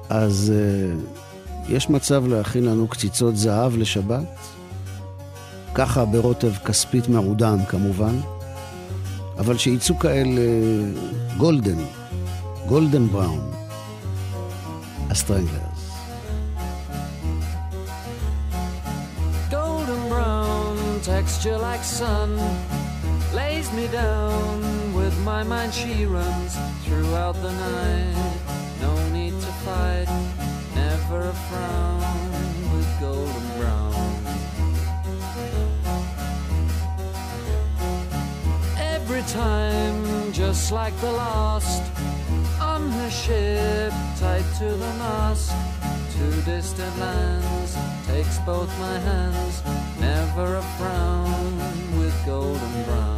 אז 0.09 0.53
uh, 0.53 1.73
יש 1.73 1.91
מצב 1.91 2.27
להכין 2.27 2.65
לנו 2.65 2.89
קציצות 2.89 3.37
זהב 3.37 3.77
לשבת? 3.77 4.29
ככה 5.75 6.05
ברוטב 6.05 6.53
כספית 6.53 7.09
מעודן 7.09 7.57
כמובן. 7.69 8.38
אבל 9.38 9.58
שיצאו 9.58 10.00
כאלה 10.00 10.42
גולדן, 11.38 11.78
גולדן 12.68 13.08
בראון, 13.08 13.52
הסטרנגלרס. 15.10 15.74
golden 19.52 20.10
brown 20.10 20.76
texture 21.02 21.58
like 21.58 21.84
sun 21.84 22.30
lays 23.40 23.68
me 23.78 23.86
down 23.88 24.56
with 25.00 25.16
my 25.32 25.42
mind 25.44 25.72
she 25.74 26.06
runs 26.06 26.52
throughout 26.84 27.36
the 27.46 27.54
night 27.68 28.18
no 28.86 28.94
need 29.18 29.36
to 29.46 29.52
fight 29.66 30.10
never 30.76 31.20
a 31.34 31.38
frown 31.48 32.02
with 32.74 32.90
golden 33.00 33.46
brown 33.60 34.07
Every 39.19 39.33
time 39.33 40.33
just 40.33 40.71
like 40.71 40.97
the 41.01 41.11
last. 41.11 41.83
On 42.61 42.91
her 42.91 43.11
ship 43.11 43.93
tied 44.19 44.45
to 44.59 44.65
the 44.65 44.93
mast 44.99 45.51
to 46.13 46.43
distant 46.43 46.99
lands 46.99 47.77
takes 48.07 48.39
both 48.41 48.71
my 48.79 48.99
hands 48.99 49.63
never 50.01 50.57
a 50.57 50.63
frown 50.77 51.59
with 51.99 52.15
golden 52.27 52.85
brown 52.85 53.18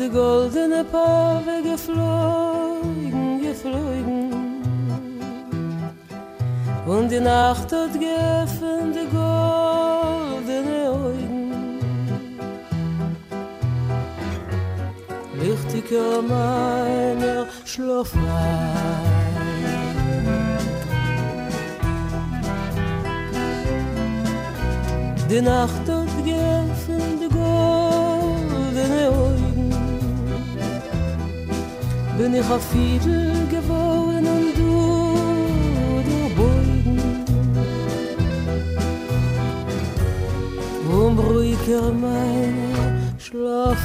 Die 0.00 0.08
goldene 0.08 0.82
Paare 0.84 1.62
geflogen, 1.62 3.42
geflogen. 3.42 4.32
Und 6.86 7.10
die 7.10 7.20
Nacht 7.20 7.70
hat 7.72 7.92
geöffnet 8.00 8.94
die 8.96 9.08
goldene 9.18 10.78
Augen. 10.88 11.52
Lichtiger 15.38 16.22
meiner 16.22 17.46
Schlafrein. 17.66 18.80
Die 25.28 25.42
Nacht 25.42 25.79
Bin 32.30 32.38
ich 32.38 32.48
auf 32.48 32.62
Fiedel 32.70 33.48
geworden 33.48 34.24
und 34.24 34.56
du 34.56 36.00
der 36.08 36.28
Beugen. 36.38 36.98
Um 40.88 41.18
ruhiger 41.18 41.90
meine 41.90 43.02
Schlaf 43.18 43.78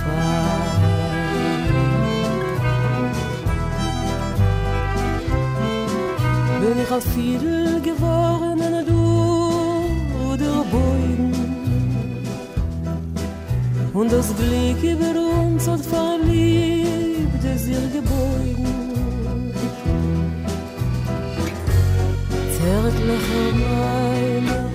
Bin 6.62 6.78
ich 6.84 6.92
auf 6.92 7.04
Fiedel 7.16 7.82
geworden 7.82 8.62
und 8.62 8.88
du 8.88 10.38
der 10.38 10.64
Beugen. 10.72 11.34
Und 13.92 14.12
das 14.12 14.28
Glück 14.36 14.84
über 14.84 15.14
uns 15.42 15.68
hat 15.68 15.82
verliebt 15.82 16.75
es 17.56 17.68
ihr 17.68 17.88
gebeugen. 17.96 18.76
Zärtlicher 22.58 23.50
meiner 23.64 24.66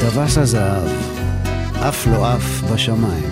טווס 0.00 0.38
הזהב, 0.38 0.88
עף 1.80 2.06
לו 2.06 2.26
עף 2.26 2.62
בשמיים, 2.72 3.30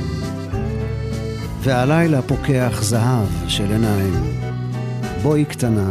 והלילה 1.60 2.22
פוקח 2.22 2.82
זהב 2.82 3.48
של 3.48 3.72
עיניים. 3.72 4.40
בואי 5.22 5.44
קטנה, 5.44 5.90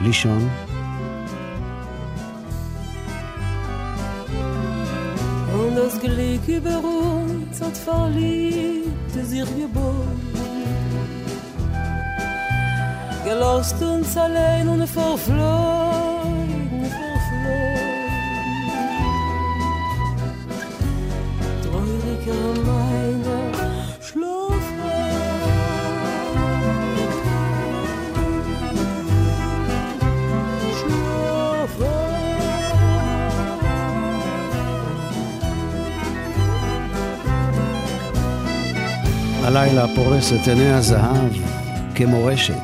לישון. 0.00 0.67
diriez 9.44 9.68
beau 9.68 9.94
che 13.22 13.34
lo 13.34 13.62
stunzale 13.62 14.62
non 14.64 14.80
הלילה 39.58 39.86
פורס 39.94 40.32
את 40.32 40.48
עיני 40.48 40.72
הזהב 40.72 41.32
כמורשת. 41.94 42.60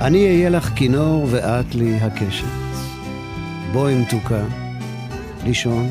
אני 0.00 0.26
אהיה 0.26 0.48
לך 0.50 0.70
כינור 0.76 1.26
ואת 1.30 1.74
לי 1.74 1.96
הקשת. 2.00 2.44
בואי 3.72 3.94
מתוקה, 3.94 4.42
לישון. 5.44 5.90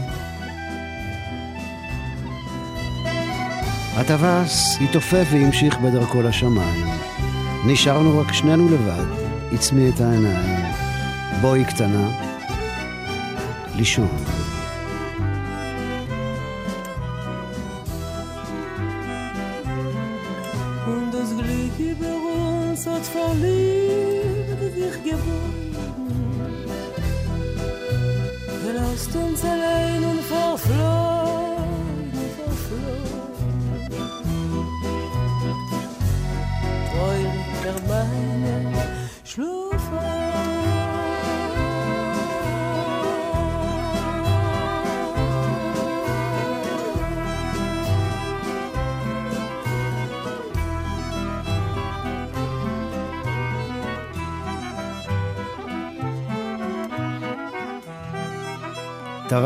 הטווס 3.96 4.78
התעופף 4.82 5.28
והמשיך 5.32 5.78
בדרכו 5.78 6.22
לשמיים. 6.22 6.86
נשארנו 7.68 8.20
רק 8.20 8.34
שנינו 8.34 8.70
לבד, 8.70 9.06
עצמי 9.52 9.90
את 9.90 10.02
העיניים. 10.02 10.66
בואי 11.42 11.66
קטנה, 11.66 12.10
לישון. 13.76 14.39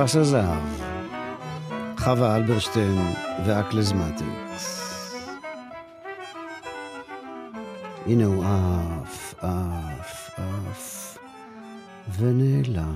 טווס 0.04 0.16
הזהב, 0.16 0.64
חווה 1.98 2.36
אלברשטיין 2.36 2.98
והקלזמטיקס. 3.46 4.84
הנה 8.06 8.26
הוא 8.26 8.44
עף, 8.44 9.36
עף, 9.38 10.30
עף, 10.38 11.18
ונעלם. 12.18 12.96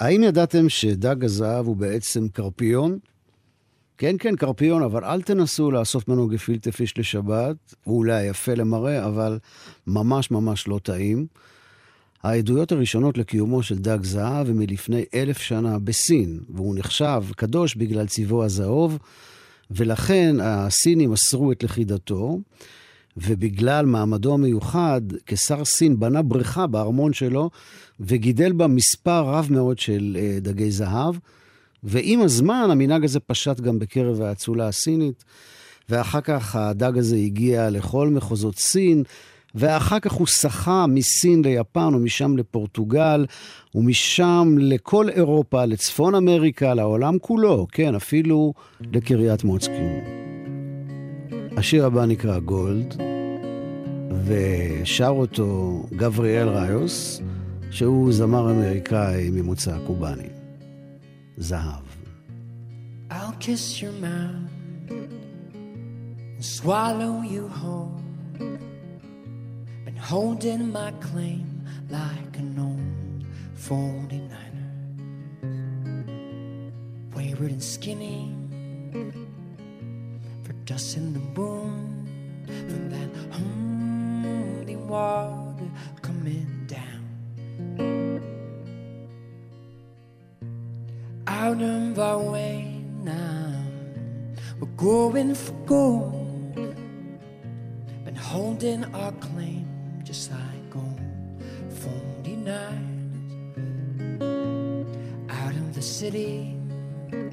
האם 0.00 0.22
ידעתם 0.22 0.68
שדג 0.68 1.24
הזהב 1.24 1.66
הוא 1.66 1.76
בעצם 1.76 2.28
קרפיון? 2.28 2.98
כן, 3.98 4.16
כן, 4.18 4.36
קרפיון, 4.36 4.82
אבל 4.82 5.04
אל 5.04 5.22
תנסו 5.22 5.70
לעשות 5.70 6.08
ממנו 6.08 6.28
גפילטה 6.28 6.72
פיש 6.72 6.98
לשבת, 6.98 7.74
הוא 7.84 7.98
אולי 7.98 8.24
יפה 8.24 8.54
למראה, 8.54 9.06
אבל 9.06 9.38
ממש 9.86 10.30
ממש 10.30 10.68
לא 10.68 10.80
טעים. 10.82 11.26
העדויות 12.24 12.72
הראשונות 12.72 13.18
לקיומו 13.18 13.62
של 13.62 13.78
דג 13.78 13.98
זהב 14.02 14.50
הם 14.50 14.58
מלפני 14.58 15.04
אלף 15.14 15.38
שנה 15.38 15.78
בסין, 15.78 16.40
והוא 16.48 16.74
נחשב 16.78 17.22
קדוש 17.36 17.74
בגלל 17.74 18.06
צבעו 18.06 18.44
הזהוב, 18.44 18.98
ולכן 19.70 20.36
הסינים 20.42 21.12
אסרו 21.12 21.52
את 21.52 21.62
לכידתו, 21.62 22.38
ובגלל 23.16 23.86
מעמדו 23.86 24.34
המיוחד, 24.34 25.00
קיסר 25.24 25.64
סין 25.64 26.00
בנה 26.00 26.22
בריכה 26.22 26.66
בארמון 26.66 27.12
שלו, 27.12 27.50
וגידל 28.00 28.52
בה 28.52 28.66
מספר 28.66 29.24
רב 29.26 29.48
מאוד 29.50 29.78
של 29.78 30.16
אה, 30.20 30.38
דגי 30.40 30.70
זהב, 30.70 31.14
ועם 31.82 32.20
הזמן 32.20 32.68
המנהג 32.70 33.04
הזה 33.04 33.20
פשט 33.20 33.60
גם 33.60 33.78
בקרב 33.78 34.20
האצולה 34.20 34.68
הסינית, 34.68 35.24
ואחר 35.88 36.20
כך 36.20 36.56
הדג 36.56 36.98
הזה 36.98 37.16
הגיע 37.16 37.70
לכל 37.70 38.08
מחוזות 38.08 38.58
סין, 38.58 39.02
ואחר 39.54 40.00
כך 40.00 40.12
הוא 40.12 40.26
שחה 40.26 40.86
מסין 40.86 41.44
ליפן 41.44 41.94
ומשם 41.94 42.36
לפורטוגל, 42.36 43.26
ומשם 43.74 44.56
לכל 44.58 45.08
אירופה, 45.08 45.64
לצפון 45.64 46.14
אמריקה, 46.14 46.74
לעולם 46.74 47.18
כולו, 47.18 47.66
כן, 47.72 47.94
אפילו 47.94 48.54
לקריית 48.80 49.44
מוצקין. 49.44 50.00
השיר 51.56 51.86
הבא 51.86 52.06
נקרא 52.06 52.38
גולד, 52.38 53.02
ושר 54.24 55.08
אותו 55.08 55.82
גבריאל 55.92 56.48
ראיוס, 56.48 57.20
שהוא 57.70 58.12
זמר 58.12 58.50
אמריקאי 58.50 59.30
ממוצא 59.30 59.78
קובאני. 59.86 60.28
זהב. 61.36 61.84
I'll 63.10 63.36
kiss 63.40 63.82
your 63.82 63.92
mouth 64.02 64.54
swallow 66.44 67.22
you 67.22 67.48
whole. 67.48 67.94
holding 70.04 70.70
my 70.70 70.90
claim 71.00 71.66
like 71.88 72.36
an 72.36 72.58
old 72.58 73.24
49er. 73.56 74.36
Wayward 77.16 77.52
and 77.52 77.62
skinny 77.62 78.36
for 80.42 80.52
dust 80.66 80.98
in 80.98 81.14
the 81.14 81.20
moon, 81.40 82.06
from 82.46 82.90
that 82.90 83.08
holy 83.32 84.76
water 84.76 85.70
coming 86.02 86.66
down. 86.66 87.02
Out 91.26 91.62
of 91.62 91.98
our 91.98 92.18
way 92.18 92.84
now, 93.02 93.54
we're 94.60 94.76
going 94.76 95.34
for 95.34 95.52
gold, 95.64 96.54
been 98.04 98.16
holding 98.16 98.84
our 98.94 99.12
claim 99.12 99.63
just 100.14 100.30
like 100.30 100.76
old 100.76 101.00
49ers. 101.74 102.46
Out 105.28 105.54
of 105.54 105.74
the 105.74 105.82
city 105.82 106.56
and 107.10 107.32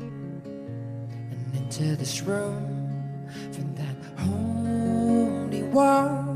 into 1.54 1.96
this 1.96 2.24
room 2.24 2.66
from 3.52 3.76
that 3.76 3.96
holy 4.18 5.62
water 5.62 6.31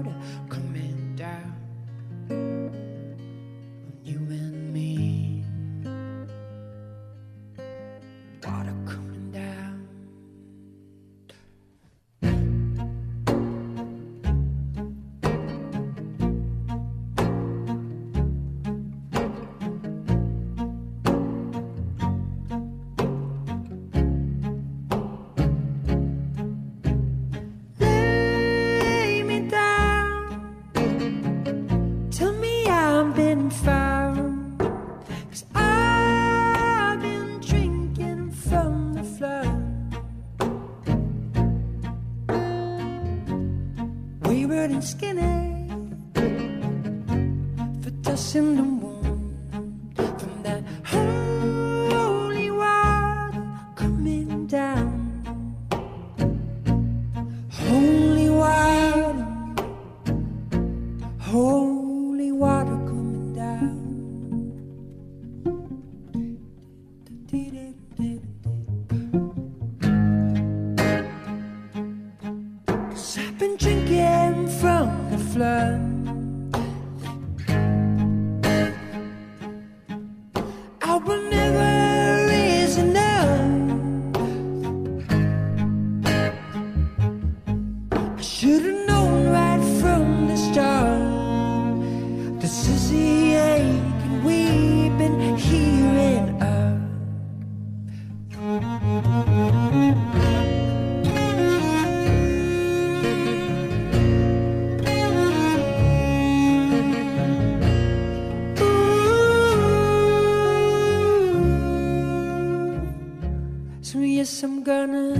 Yes, 114.35 114.43
I'm 114.43 114.63
gonna 114.63 115.15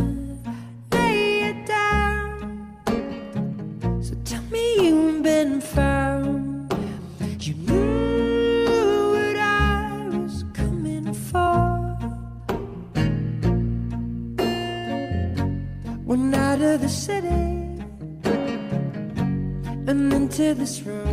lay 0.92 1.44
it 1.50 1.66
down. 1.66 2.84
So 4.02 4.14
tell 4.26 4.42
me 4.52 4.90
you've 4.90 5.24
been 5.24 5.62
found. 5.62 6.74
You 7.40 7.54
knew 7.54 9.14
what 9.16 9.38
I 9.38 10.10
was 10.10 10.44
coming 10.54 11.14
for. 11.14 11.98
Went 16.04 16.36
out 16.36 16.60
of 16.60 16.82
the 16.82 16.90
city 16.90 17.46
and 19.88 20.12
into 20.12 20.54
this 20.56 20.82
room 20.82 21.05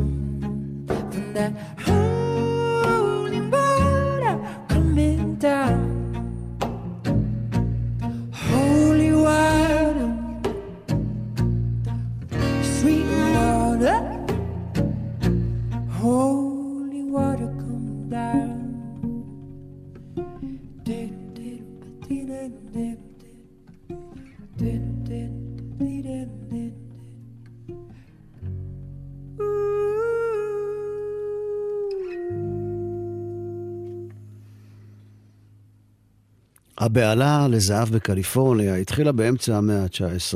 הבהלה 36.93 37.49
לזהב 37.49 37.89
בקליפורניה 37.89 38.77
התחילה 38.77 39.13
באמצע 39.13 39.57
המאה 39.57 39.83
ה-19, 39.83 40.35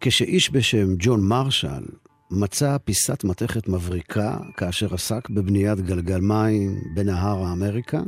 כשאיש 0.00 0.50
בשם 0.50 0.94
ג'ון 0.98 1.20
מרשל 1.20 1.84
מצא 2.30 2.76
פיסת 2.84 3.24
מתכת 3.24 3.68
מבריקה 3.68 4.36
כאשר 4.56 4.94
עסק 4.94 5.30
בבניית 5.30 5.80
גלגל 5.80 6.20
מים 6.20 6.80
בנהר 6.94 7.44
האמריקן, 7.44 8.04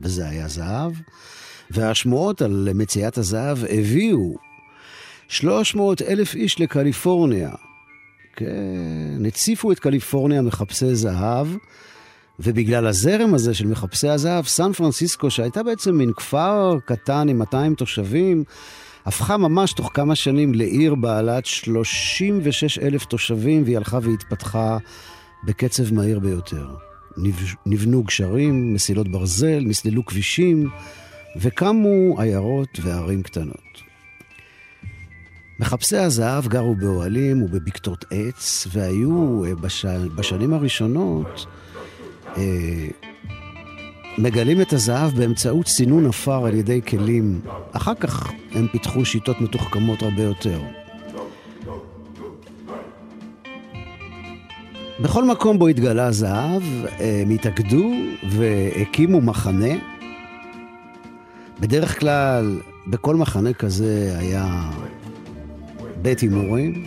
וזה 0.00 0.28
היה 0.28 0.48
זהב, 0.48 0.92
והשמועות 1.70 2.42
על 2.42 2.68
מציאת 2.74 3.18
הזהב 3.18 3.58
הביאו 3.70 4.34
300 5.28 6.02
אלף 6.02 6.34
איש 6.34 6.60
לקליפורניה. 6.60 7.50
כן, 8.36 9.26
הציפו 9.26 9.72
את 9.72 9.78
קליפורניה 9.78 10.42
מחפשי 10.42 10.94
זהב, 10.94 11.46
ובגלל 12.42 12.86
הזרם 12.86 13.34
הזה 13.34 13.54
של 13.54 13.66
מחפשי 13.66 14.08
הזהב, 14.08 14.44
סן 14.44 14.72
פרנסיסקו, 14.72 15.30
שהייתה 15.30 15.62
בעצם 15.62 15.94
מין 15.94 16.12
כפר 16.12 16.76
קטן 16.84 17.28
עם 17.28 17.38
200 17.38 17.74
תושבים, 17.74 18.44
הפכה 19.06 19.36
ממש 19.36 19.72
תוך 19.72 19.90
כמה 19.94 20.14
שנים 20.14 20.54
לעיר 20.54 20.94
בעלת 20.94 21.46
36 21.46 22.78
אלף 22.78 23.04
תושבים, 23.04 23.62
והיא 23.64 23.76
הלכה 23.76 23.98
והתפתחה 24.02 24.78
בקצב 25.44 25.94
מהיר 25.94 26.18
ביותר. 26.18 26.66
נב- 27.16 27.54
נבנו 27.66 28.02
גשרים, 28.02 28.74
מסילות 28.74 29.08
ברזל, 29.08 29.60
נסללו 29.66 30.06
כבישים, 30.06 30.70
וקמו 31.40 32.20
עיירות 32.20 32.78
וערים 32.82 33.22
קטנות. 33.22 33.82
מחפשי 35.60 35.96
הזהב 35.96 36.46
גרו 36.46 36.74
באוהלים 36.74 37.42
ובבקתות 37.42 38.04
עץ, 38.10 38.66
והיו 38.72 39.44
אה, 39.44 39.54
בש... 39.54 39.84
בשנים 40.16 40.52
הראשונות 40.52 41.46
מגלים 44.18 44.60
את 44.60 44.72
הזהב 44.72 45.10
באמצעות 45.10 45.66
סינון 45.68 46.06
עפר 46.06 46.46
על 46.46 46.54
ידי 46.54 46.80
כלים. 46.82 47.40
אחר 47.72 47.94
כך 47.94 48.32
הם 48.52 48.66
פיתחו 48.72 49.04
שיטות 49.04 49.40
מתוחכמות 49.40 50.02
הרבה 50.02 50.22
יותר. 50.22 50.60
בכל 55.00 55.24
מקום 55.24 55.58
בו 55.58 55.68
התגלה 55.68 56.06
הזהב, 56.06 56.62
הם 56.98 57.30
התאגדו 57.30 57.92
והקימו 58.30 59.20
מחנה. 59.20 59.74
בדרך 61.60 62.00
כלל, 62.00 62.60
בכל 62.86 63.16
מחנה 63.16 63.52
כזה 63.52 64.14
היה 64.18 64.70
בית 66.02 66.20
הימורים 66.20 66.84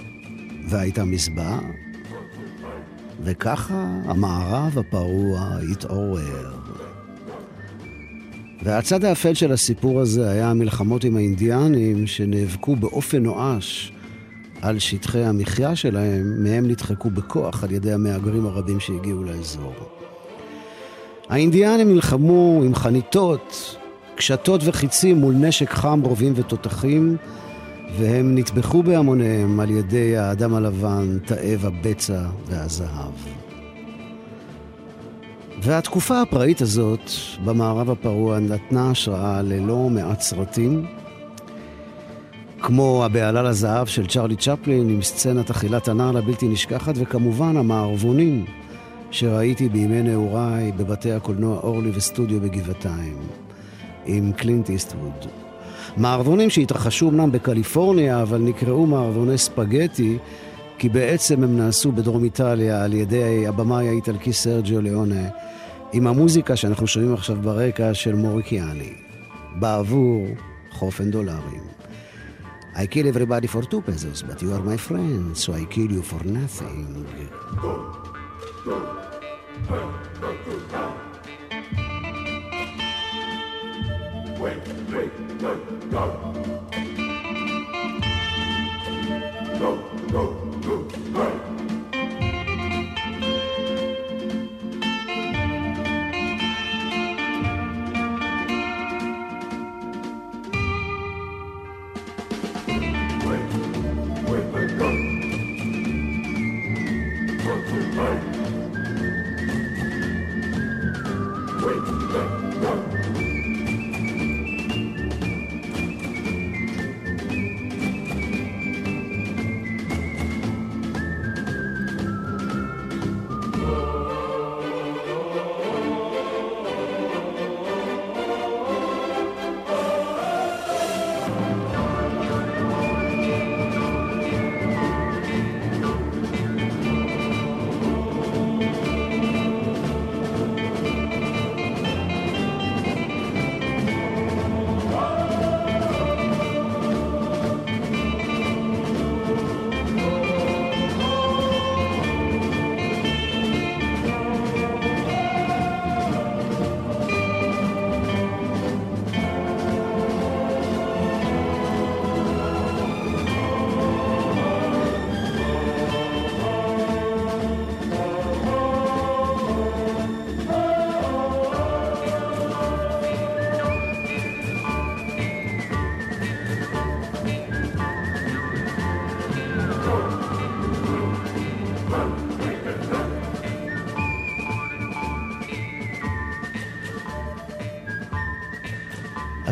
והייתה 0.69 1.05
מזבעה, 1.05 1.59
וככה 3.23 3.85
המערב 4.05 4.77
הפרוע 4.77 5.57
התעורר. 5.71 6.51
והצד 8.63 9.05
האפל 9.05 9.33
של 9.33 9.51
הסיפור 9.51 10.01
הזה 10.01 10.29
היה 10.29 10.49
המלחמות 10.49 11.03
עם 11.03 11.17
האינדיאנים 11.17 12.07
שנאבקו 12.07 12.75
באופן 12.75 13.23
נואש 13.23 13.93
על 14.61 14.79
שטחי 14.79 15.23
המחיה 15.23 15.75
שלהם, 15.75 16.43
מהם 16.43 16.67
נדחקו 16.67 17.09
בכוח 17.09 17.63
על 17.63 17.71
ידי 17.71 17.93
המהגרים 17.93 18.45
הרבים 18.45 18.79
שהגיעו 18.79 19.23
לאזור. 19.23 19.73
האינדיאנים 21.29 21.93
נלחמו 21.93 22.61
עם 22.65 22.75
חניתות 22.75 23.77
קשתות 24.15 24.61
וחיצים 24.63 25.17
מול 25.17 25.33
נשק 25.33 25.69
חם, 25.69 26.01
רובים 26.03 26.33
ותותחים, 26.35 27.17
והם 27.99 28.37
נטבחו 28.37 28.83
בהמוניהם 28.83 29.59
על 29.59 29.69
ידי 29.71 30.17
האדם 30.17 30.53
הלבן, 30.53 31.17
תאב 31.25 31.65
הבצע 31.65 32.21
והזהב. 32.47 33.13
והתקופה 35.61 36.21
הפראית 36.21 36.61
הזאת 36.61 37.09
במערב 37.45 37.89
הפרוע 37.89 38.39
נתנה 38.39 38.89
השראה 38.91 39.41
ללא 39.41 39.89
מעט 39.89 40.21
סרטים, 40.21 40.85
כמו 42.61 43.05
הבהלה 43.05 43.43
לזהב 43.43 43.87
של 43.87 44.07
צ'רלי 44.07 44.35
צ'פלין 44.35 44.89
עם 44.89 45.01
סצנת 45.01 45.49
אכילת 45.49 45.87
הנעל 45.87 46.17
הבלתי 46.17 46.47
נשכחת, 46.47 46.93
וכמובן 46.97 47.57
המערבונים 47.57 48.45
שראיתי 49.11 49.69
בימי 49.69 50.03
נעוריי 50.03 50.71
בבתי 50.71 51.11
הקולנוע 51.11 51.59
אורלי 51.59 51.91
וסטודיו 51.93 52.41
בגבעתיים, 52.41 53.17
עם 54.05 54.31
קלינט 54.31 54.69
איסטווד. 54.69 55.44
מערבונים 55.97 56.49
שהתרחשו 56.49 57.09
אמנם 57.09 57.31
בקליפורניה, 57.31 58.21
אבל 58.21 58.37
נקראו 58.37 58.85
מערבוני 58.85 59.37
ספגטי, 59.37 60.17
כי 60.77 60.89
בעצם 60.89 61.43
הם 61.43 61.57
נעשו 61.57 61.91
בדרום 61.91 62.23
איטליה 62.23 62.83
על 62.83 62.93
ידי 62.93 63.47
הבמאי 63.47 63.87
האיטלקי 63.87 64.33
סרג'יו 64.33 64.81
ליאונה, 64.81 65.27
עם 65.93 66.07
המוזיקה 66.07 66.55
שאנחנו 66.55 66.87
שומעים 66.87 67.13
עכשיו 67.13 67.37
ברקע 67.41 67.93
של 67.93 68.15
מוריקיאני, 68.15 68.93
בעבור 69.59 70.27
חופן 70.71 71.11
דולרים. 71.11 71.75
I 72.75 72.87
kill 72.87 73.07
everybody 73.07 73.47
for 73.47 73.61
two 73.61 73.81
pesos, 73.81 74.21
but 74.21 74.41
you 74.41 74.51
are 74.51 74.59
my 74.59 74.75
friend, 74.75 75.37
so 75.37 75.53
I 75.53 75.63
kill 75.63 75.89
you 75.89 76.01
for 76.01 76.21
nothing. 76.25 77.05
Wait, 84.45 84.57
wait, 84.93 85.39
go. 85.41 85.55
Go, 89.59 89.73
go, 90.11 90.29
go, 90.61 90.83
go. 90.83 91.04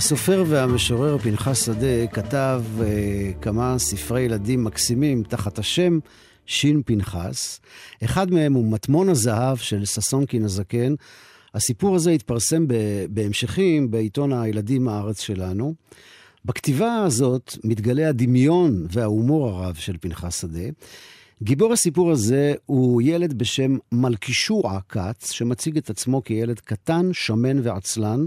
הסופר 0.04 0.44
והמשורר 0.48 1.18
פנחס 1.18 1.66
שדה 1.66 2.08
כתב 2.12 2.64
uh, 2.80 2.84
כמה 3.42 3.80
ספרי 3.80 4.22
ילדים 4.22 4.64
מקסימים 4.64 5.24
תחת 5.24 5.60
השם 5.60 6.00
שין 6.46 6.82
פנחס. 6.86 7.60
אחד 8.04 8.32
מהם 8.32 8.54
הוא 8.54 8.72
מטמון 8.72 9.10
הזהב 9.10 9.58
של 9.58 9.86
ששונקין 9.86 10.44
הזקן. 10.44 10.96
הסיפור 11.54 11.96
הזה 11.96 12.12
התפרסם 12.12 12.66
בהמשכים 13.10 13.92
בעיתון 13.92 14.34
הילדים 14.34 14.88
הארץ 14.88 15.22
שלנו. 15.22 15.74
בכתיבה 16.46 17.04
הזאת 17.04 17.58
מתגלה 17.64 18.10
הדמיון 18.10 18.86
וההומור 18.90 19.50
הרב 19.50 19.76
של 19.76 19.98
פנחס 20.02 20.42
שדה. 20.42 20.70
גיבור 21.44 21.74
הסיפור 21.74 22.12
הזה 22.12 22.54
הוא 22.66 23.02
ילד 23.02 23.34
בשם 23.34 23.78
מלכישוע 23.92 24.80
כץ, 24.90 25.32
שמציג 25.32 25.78
את 25.78 25.90
עצמו 25.90 26.24
כילד 26.24 26.60
קטן, 26.60 27.10
שמן 27.14 27.60
ועצלן. 27.64 28.26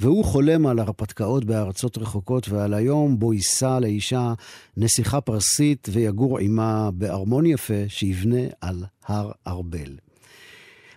והוא 0.00 0.24
חולם 0.24 0.66
על 0.66 0.78
הרפתקאות 0.78 1.44
בארצות 1.44 1.98
רחוקות 1.98 2.48
ועל 2.48 2.74
היום 2.74 3.18
בו 3.18 3.32
יישא 3.32 3.78
לאישה 3.80 4.34
נסיכה 4.76 5.20
פרסית 5.20 5.88
ויגור 5.92 6.38
עימה 6.38 6.90
בארמון 6.90 7.46
יפה 7.46 7.84
שיבנה 7.88 8.42
על 8.60 8.84
הר 9.06 9.30
ארבל. 9.46 9.96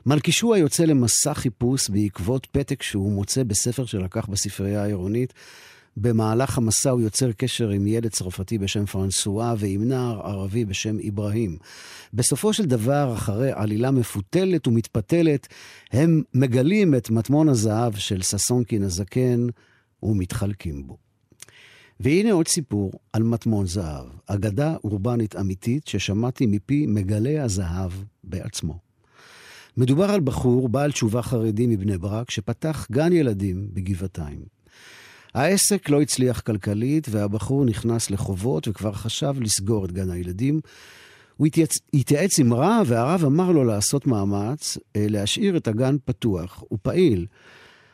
מלכישוע 0.05 0.57
יוצא 0.57 0.83
למסע 0.83 1.33
חיפוש 1.33 1.89
בעקבות 1.89 2.47
פתק 2.51 2.83
שהוא 2.83 3.11
מוצא 3.11 3.43
בספר 3.43 3.85
שלקח 3.85 4.25
בספרייה 4.25 4.83
העירונית. 4.83 5.33
במהלך 5.97 6.57
המסע 6.57 6.89
הוא 6.89 7.01
יוצר 7.01 7.31
קשר 7.31 7.69
עם 7.69 7.87
ילד 7.87 8.07
צרפתי 8.07 8.57
בשם 8.57 8.85
פרנסואה 8.85 9.53
ועם 9.57 9.87
נער 9.87 10.27
ערבי 10.27 10.65
בשם 10.65 10.97
אברהים. 11.07 11.57
בסופו 12.13 12.53
של 12.53 12.65
דבר, 12.65 13.13
אחרי 13.13 13.51
עלילה 13.51 13.91
מפותלת 13.91 14.67
ומתפתלת, 14.67 15.47
הם 15.91 16.21
מגלים 16.33 16.95
את 16.95 17.09
מטמון 17.09 17.49
הזהב 17.49 17.95
של 17.95 18.21
ששונקין 18.21 18.83
הזקן 18.83 19.47
ומתחלקים 20.03 20.87
בו. 20.87 20.97
והנה 21.99 22.31
עוד 22.31 22.47
סיפור 22.47 22.91
על 23.13 23.23
מטמון 23.23 23.65
זהב, 23.65 24.05
אגדה 24.25 24.75
אורבנית 24.83 25.35
אמיתית 25.35 25.87
ששמעתי 25.87 26.45
מפי 26.45 26.85
מגלה 26.87 27.43
הזהב 27.43 27.91
בעצמו. 28.23 28.79
מדובר 29.77 30.11
על 30.11 30.19
בחור 30.19 30.69
בעל 30.69 30.91
תשובה 30.91 31.21
חרדי 31.21 31.67
מבני 31.67 31.97
ברק 31.97 32.31
שפתח 32.31 32.87
גן 32.91 33.13
ילדים 33.13 33.69
בגבעתיים. 33.73 34.39
העסק 35.33 35.89
לא 35.89 36.01
הצליח 36.01 36.39
כלכלית 36.39 37.07
והבחור 37.11 37.65
נכנס 37.65 38.11
לחובות 38.11 38.67
וכבר 38.67 38.91
חשב 38.91 39.35
לסגור 39.41 39.85
את 39.85 39.91
גן 39.91 40.11
הילדים. 40.11 40.59
הוא 41.37 41.47
התייצ... 41.47 41.71
התייעץ 41.93 42.39
עם 42.39 42.53
רב 42.53 42.85
והרב 42.89 43.25
אמר 43.25 43.51
לו 43.51 43.63
לעשות 43.63 44.07
מאמץ 44.07 44.77
אה, 44.95 45.05
להשאיר 45.09 45.57
את 45.57 45.67
הגן 45.67 45.95
פתוח. 46.05 46.63
הוא 46.69 46.79
פעיל. 46.81 47.25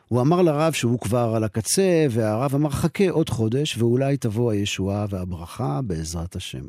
הוא 0.08 0.22
אמר 0.22 0.42
לרב 0.42 0.74
שהוא 0.74 1.00
כבר 1.00 1.34
על 1.36 1.44
הקצה 1.44 2.06
והרב 2.10 2.56
אמר 2.56 2.70
חכה 2.70 3.10
עוד 3.10 3.30
חודש 3.30 3.78
ואולי 3.78 4.18
תבוא 4.18 4.52
הישועה 4.52 5.06
והברכה 5.10 5.82
בעזרת 5.82 6.36
השם. 6.36 6.64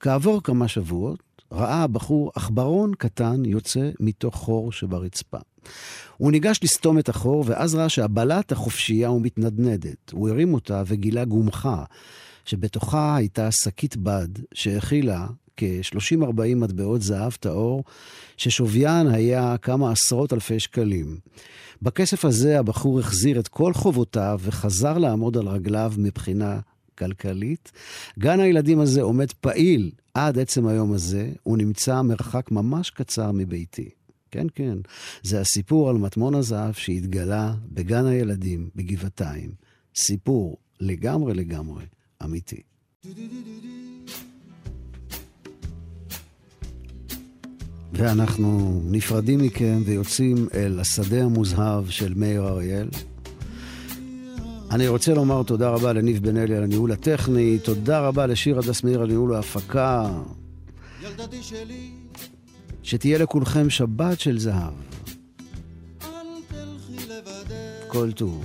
כעבור 0.00 0.42
כמה 0.42 0.68
שבועות 0.68 1.22
ראה 1.52 1.82
הבחור 1.82 2.32
עכברון 2.34 2.92
קטן 2.98 3.44
יוצא 3.44 3.90
מתוך 4.00 4.34
חור 4.34 4.72
שברצפה. 4.72 5.38
הוא 6.16 6.32
ניגש 6.32 6.60
לסתום 6.62 6.98
את 6.98 7.08
החור, 7.08 7.44
ואז 7.46 7.74
ראה 7.74 7.88
שהבלט 7.88 8.52
החופשייה 8.52 9.10
ומתנדנדת. 9.10 10.10
הוא 10.12 10.28
הרים 10.28 10.54
אותה 10.54 10.82
וגילה 10.86 11.24
גומחה, 11.24 11.84
שבתוכה 12.44 13.16
הייתה 13.16 13.50
שקית 13.50 13.96
בד 13.96 14.28
שהכילה 14.54 15.26
כ-30-40 15.56 16.56
מטבעות 16.56 17.02
זהב 17.02 17.32
טהור, 17.32 17.84
ששוויין 18.36 19.06
היה 19.06 19.56
כמה 19.62 19.90
עשרות 19.92 20.32
אלפי 20.32 20.60
שקלים. 20.60 21.18
בכסף 21.82 22.24
הזה 22.24 22.58
הבחור 22.58 23.00
החזיר 23.00 23.40
את 23.40 23.48
כל 23.48 23.72
חובותיו 23.72 24.40
וחזר 24.42 24.98
לעמוד 24.98 25.36
על 25.36 25.48
רגליו 25.48 25.92
מבחינה 25.98 26.60
כלכלית. 26.98 27.72
גן 28.18 28.40
הילדים 28.40 28.80
הזה 28.80 29.02
עומד 29.02 29.32
פעיל 29.32 29.90
עד 30.14 30.38
עצם 30.38 30.66
היום 30.66 30.92
הזה, 30.92 31.32
הוא 31.42 31.58
נמצא 31.58 32.02
מרחק 32.02 32.50
ממש 32.50 32.90
קצר 32.90 33.32
מביתי. 33.32 33.90
כן, 34.30 34.46
כן. 34.54 34.78
זה 35.22 35.40
הסיפור 35.40 35.90
על 35.90 35.96
מטמון 35.96 36.34
הזהב 36.34 36.72
שהתגלה 36.72 37.54
בגן 37.72 38.06
הילדים 38.06 38.70
בגבעתיים. 38.76 39.50
סיפור 39.96 40.56
לגמרי 40.80 41.34
לגמרי 41.34 41.84
אמיתי. 42.24 42.62
ואנחנו 47.92 48.80
נפרדים 48.84 49.42
מכם 49.42 49.82
ויוצאים 49.84 50.48
אל 50.54 50.80
השדה 50.80 51.24
המוזהב 51.24 51.90
של 51.90 52.14
מאיר 52.14 52.48
אריאל. 52.48 52.88
אני 54.70 54.88
רוצה 54.88 55.14
לומר 55.14 55.42
תודה 55.42 55.68
רבה 55.68 55.92
לניב 55.92 56.22
בן 56.22 56.36
אלי 56.36 56.56
על 56.56 56.62
הניהול 56.62 56.92
הטכני, 56.92 57.58
תודה 57.58 58.00
רבה 58.00 58.26
לשיר 58.26 58.58
הדס 58.58 58.84
מאיר 58.84 59.02
על 59.02 59.08
ניהול 59.08 59.34
ההפקה. 59.34 60.22
ילדתי 61.02 61.42
שלי, 61.42 61.90
שתהיה 62.86 63.18
לכולכם 63.18 63.70
שבת 63.70 64.20
של 64.20 64.38
זהב. 64.38 64.74
כל 67.88 68.12
טוב. 68.12 68.44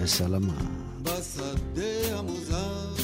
וסלמה. 0.00 0.58
בשדה 1.02 2.18
המוזר. 2.18 2.94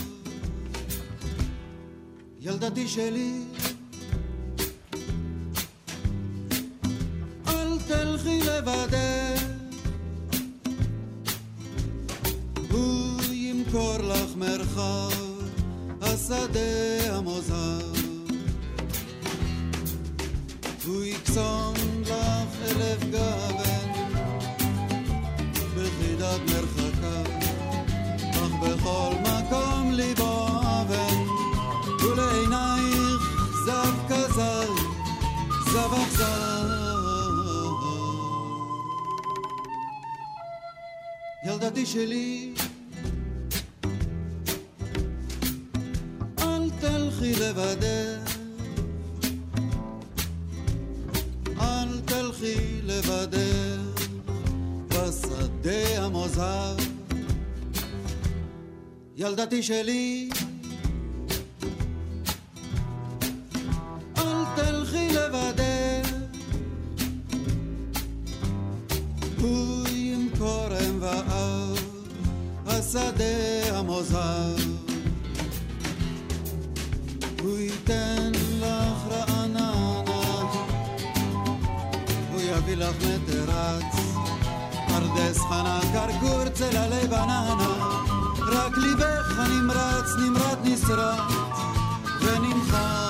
ילדתי 2.40 2.88
שלי, 2.88 3.44
אל 7.48 7.78
תלכי 7.88 8.40
לבדך, 8.40 9.42
הוא 12.70 13.22
ימכור 13.32 13.98
לך 13.98 14.36
מרחב, 14.36 15.21
השדה 16.32 17.16
המוזר. 17.16 17.92
הוא 20.86 21.04
יקסום 21.04 21.74
לך 22.00 22.70
אלף 22.70 23.04
גוון 23.04 23.92
בחידת 25.74 26.40
מרחקה, 26.50 27.22
אך 28.30 28.52
בכל 28.62 29.14
מקום 29.22 29.92
ליבו 29.92 30.46
אבן, 30.62 31.16
ולעינייך 32.04 33.22
זב 33.66 33.94
כזב, 34.08 34.72
זב 35.72 35.94
אכזר. 35.94 36.82
ילדתי 41.44 41.86
שלי, 41.86 42.51
ילדתי 59.42 59.62
שלי, 59.62 60.11
ונמחק. 92.24 93.02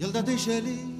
ילדתי 0.00 0.38
שלי, 0.38 0.78
אל 0.78 0.93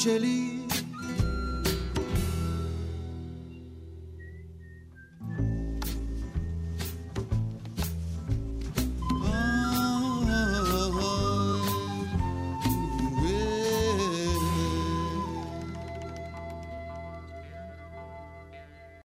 בשדה 0.00 0.12
המוזהר. 0.12 0.20
ילדתי 0.20 0.20
שלי, 0.20 0.39